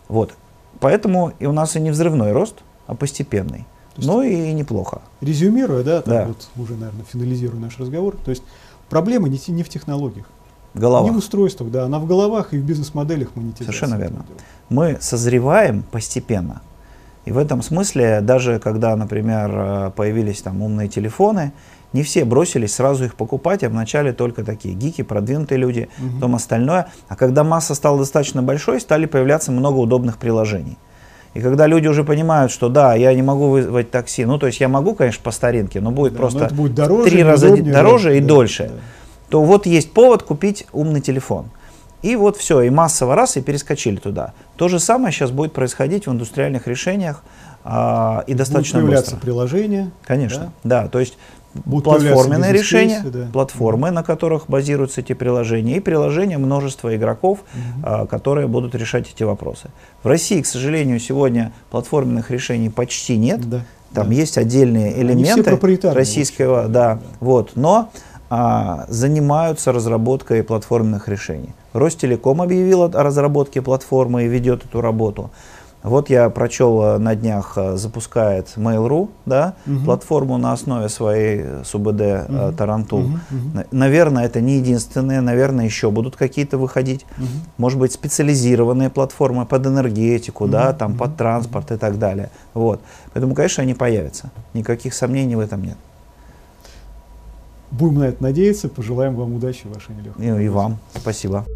Вот. 0.09 0.35
Поэтому 0.81 1.33
и 1.39 1.47
у 1.47 1.53
нас 1.53 1.77
и 1.77 1.81
не 1.81 1.91
взрывной 1.93 2.33
рост, 2.33 2.57
а 2.89 2.97
постепенный. 2.97 3.65
Но 3.97 4.23
и 4.23 4.53
неплохо. 4.53 5.03
Резюмируя, 5.21 5.85
да, 5.85 6.03
там 6.03 6.15
Да. 6.15 6.27
вот 6.27 6.49
уже, 6.57 6.75
наверное, 6.75 7.05
финализируя 7.05 7.61
наш 7.61 7.79
разговор, 7.79 8.17
то 8.25 8.31
есть 8.31 8.43
проблема 8.89 9.29
не, 9.29 9.41
не 9.49 9.63
в 9.63 9.69
технологиях, 9.69 10.27
Голова. 10.75 11.05
не 11.09 11.11
в 11.15 11.19
устройствах, 11.19 11.71
да, 11.71 11.85
она 11.85 11.99
в 11.99 12.07
головах 12.07 12.55
и 12.55 12.59
в 12.59 12.65
бизнес-моделях 12.65 13.29
монетизации. 13.35 13.65
Совершенно 13.65 13.95
верно. 14.01 14.25
мы 14.69 14.97
созреваем 15.01 15.83
постепенно. 15.91 16.63
И 17.25 17.31
в 17.33 17.39
этом 17.39 17.63
смысле, 17.63 18.21
даже 18.21 18.59
когда, 18.59 18.97
например, 18.97 19.51
э, 19.55 19.91
появились 19.95 20.43
там 20.43 20.61
умные 20.63 20.89
телефоны, 20.89 21.53
не 21.93 22.03
все 22.03 22.25
бросились 22.25 22.75
сразу 22.75 23.05
их 23.05 23.15
покупать, 23.15 23.63
а 23.63 23.69
вначале 23.69 24.13
только 24.13 24.43
такие 24.45 24.75
гики, 24.75 25.03
продвинутые 25.03 25.59
люди, 25.59 25.89
Мгм. 25.99 26.15
потом 26.15 26.35
остальное. 26.35 26.87
А 27.09 27.17
когда 27.17 27.45
масса 27.45 27.75
стала 27.75 27.99
достаточно 27.99 28.43
большой, 28.43 28.81
стали 28.81 29.07
появляться 29.07 29.53
много 29.53 29.77
удобных 29.77 30.17
приложений. 30.17 30.79
И 31.35 31.41
когда 31.41 31.67
люди 31.67 31.87
уже 31.89 32.03
понимают, 32.03 32.51
что 32.51 32.69
да, 32.69 32.95
я 32.95 33.15
не 33.15 33.23
могу 33.23 33.49
вызвать 33.51 33.91
такси, 33.91 34.25
ну 34.25 34.39
то 34.39 34.47
есть 34.47 34.61
я 34.61 34.69
могу, 34.69 34.95
конечно, 34.95 35.23
по 35.23 35.31
старинке, 35.31 35.81
но 35.81 35.91
будет 35.91 36.15
Да, 36.15 36.19
просто 36.19 36.49
но 36.51 36.57
будет 36.57 36.75
дороже, 36.75 37.11
три 37.11 37.23
раза 37.23 37.57
дороже 37.57 38.17
и 38.17 38.21
да, 38.21 38.27
дольше. 38.27 38.69
да. 38.69 38.75
То 39.33 39.43
вот 39.43 39.65
есть 39.65 39.93
повод 39.93 40.23
купить 40.25 40.67
умный 40.75 41.01
телефон. 41.01 41.47
И 42.03 42.17
вот 42.17 42.37
все, 42.37 42.61
и 42.61 42.69
массово 42.69 43.15
раз, 43.15 43.39
и 43.39 43.41
перескочили 43.41 43.97
туда. 43.97 44.35
То 44.57 44.69
же 44.69 44.79
самое 44.79 45.11
сейчас 45.11 45.31
будет 45.31 45.55
происходить 45.55 46.07
в 46.07 46.13
индустриальных 46.13 46.67
решениях 46.67 47.25
а, 47.65 48.25
и 48.27 48.35
достаточно 48.35 48.81
Будут 48.81 48.91
появляться 48.91 49.13
быстро. 49.13 49.25
приложения. 49.25 49.91
Конечно, 50.05 50.53
да, 50.65 50.87
то 50.87 51.01
есть 51.01 51.17
Будут 51.55 51.85
платформенные 51.85 52.53
решения, 52.53 53.03
да. 53.07 53.27
платформы, 53.33 53.91
на 53.91 54.03
которых 54.03 54.51
базируются 54.51 55.01
эти 55.01 55.15
приложения, 55.15 55.79
и 55.79 55.81
приложения 55.81 56.37
множества 56.37 56.95
игроков, 56.95 57.39
а, 57.83 58.05
которые 58.05 58.49
будут 58.49 58.75
решать 58.75 59.11
эти 59.11 59.23
вопросы. 59.23 59.71
В 60.03 60.09
России, 60.09 60.43
к 60.43 60.47
сожалению, 60.47 61.01
сегодня 61.01 61.53
платформенных 61.71 62.31
решений 62.31 62.69
почти 62.69 63.17
нет. 63.17 63.49
Да, 63.49 63.65
Там 63.95 64.09
да. 64.09 64.15
есть 64.15 64.37
отдельные 64.37 65.01
элементы 65.01 65.59
российского, 65.91 66.69
да, 66.69 66.97
да. 66.97 67.01
вот, 67.21 67.53
но 67.55 67.91
а, 68.35 68.87
занимаются 68.89 69.73
разработкой 69.73 70.43
платформенных 70.43 71.07
решений. 71.07 71.51
Ростелеком 71.75 72.41
объявил 72.41 72.83
о 72.85 72.89
разработке 72.89 73.61
платформы 73.61 74.25
и 74.25 74.29
ведет 74.29 74.65
эту 74.65 74.81
работу. 74.81 75.31
Вот 75.83 76.09
я 76.11 76.31
прочел 76.31 76.81
э, 76.83 76.99
на 76.99 77.15
днях, 77.15 77.55
э, 77.57 77.77
запускает 77.77 78.47
Mail.ru, 78.57 79.09
да, 79.27 79.55
Мгм. 79.67 79.85
платформу 79.85 80.39
на 80.39 80.53
основе 80.53 80.89
своей 80.89 81.45
СУБД 81.65 82.01
э, 82.01 82.25
Мгм. 82.29 82.55
Tarantool. 82.57 83.03
На- 83.55 83.65
Наверное, 83.73 84.25
это 84.25 84.41
не 84.41 84.59
единственные, 84.59 85.21
наверное, 85.21 85.65
еще 85.67 85.91
будут 85.91 86.17
какие-то 86.17 86.57
выходить. 86.57 87.05
мгм. 87.19 87.27
Может 87.59 87.79
быть, 87.81 87.93
специализированные 87.93 88.89
платформы 88.91 89.45
под 89.45 89.67
энергетику, 89.67 90.47
да, 90.47 90.69
Мгм, 90.71 90.79
там, 90.79 90.91
мгм, 90.93 90.99
под 91.01 91.17
транспорт 91.17 91.71
и 91.73 91.77
так 91.77 91.99
далее. 91.99 92.31
Вот. 92.55 92.81
Поэтому, 93.13 93.35
конечно, 93.35 93.63
они 93.63 93.75
появятся. 93.75 94.31
Никаких 94.55 94.95
сомнений 94.95 95.37
в 95.37 95.41
этом 95.41 95.63
нет. 95.63 95.77
Будем 97.73 98.01
на 98.01 98.05
это 98.05 98.23
надеяться. 98.23 98.69
Пожелаем 98.69 99.17
вам 99.17 99.35
удачи 99.35 99.67
в 99.67 99.75
вашей 99.75 99.95
нелегкой 99.97 100.25
И, 100.25 100.29
и 100.29 100.31
работе. 100.31 100.51
вам 100.51 100.79
спасибо. 100.95 101.47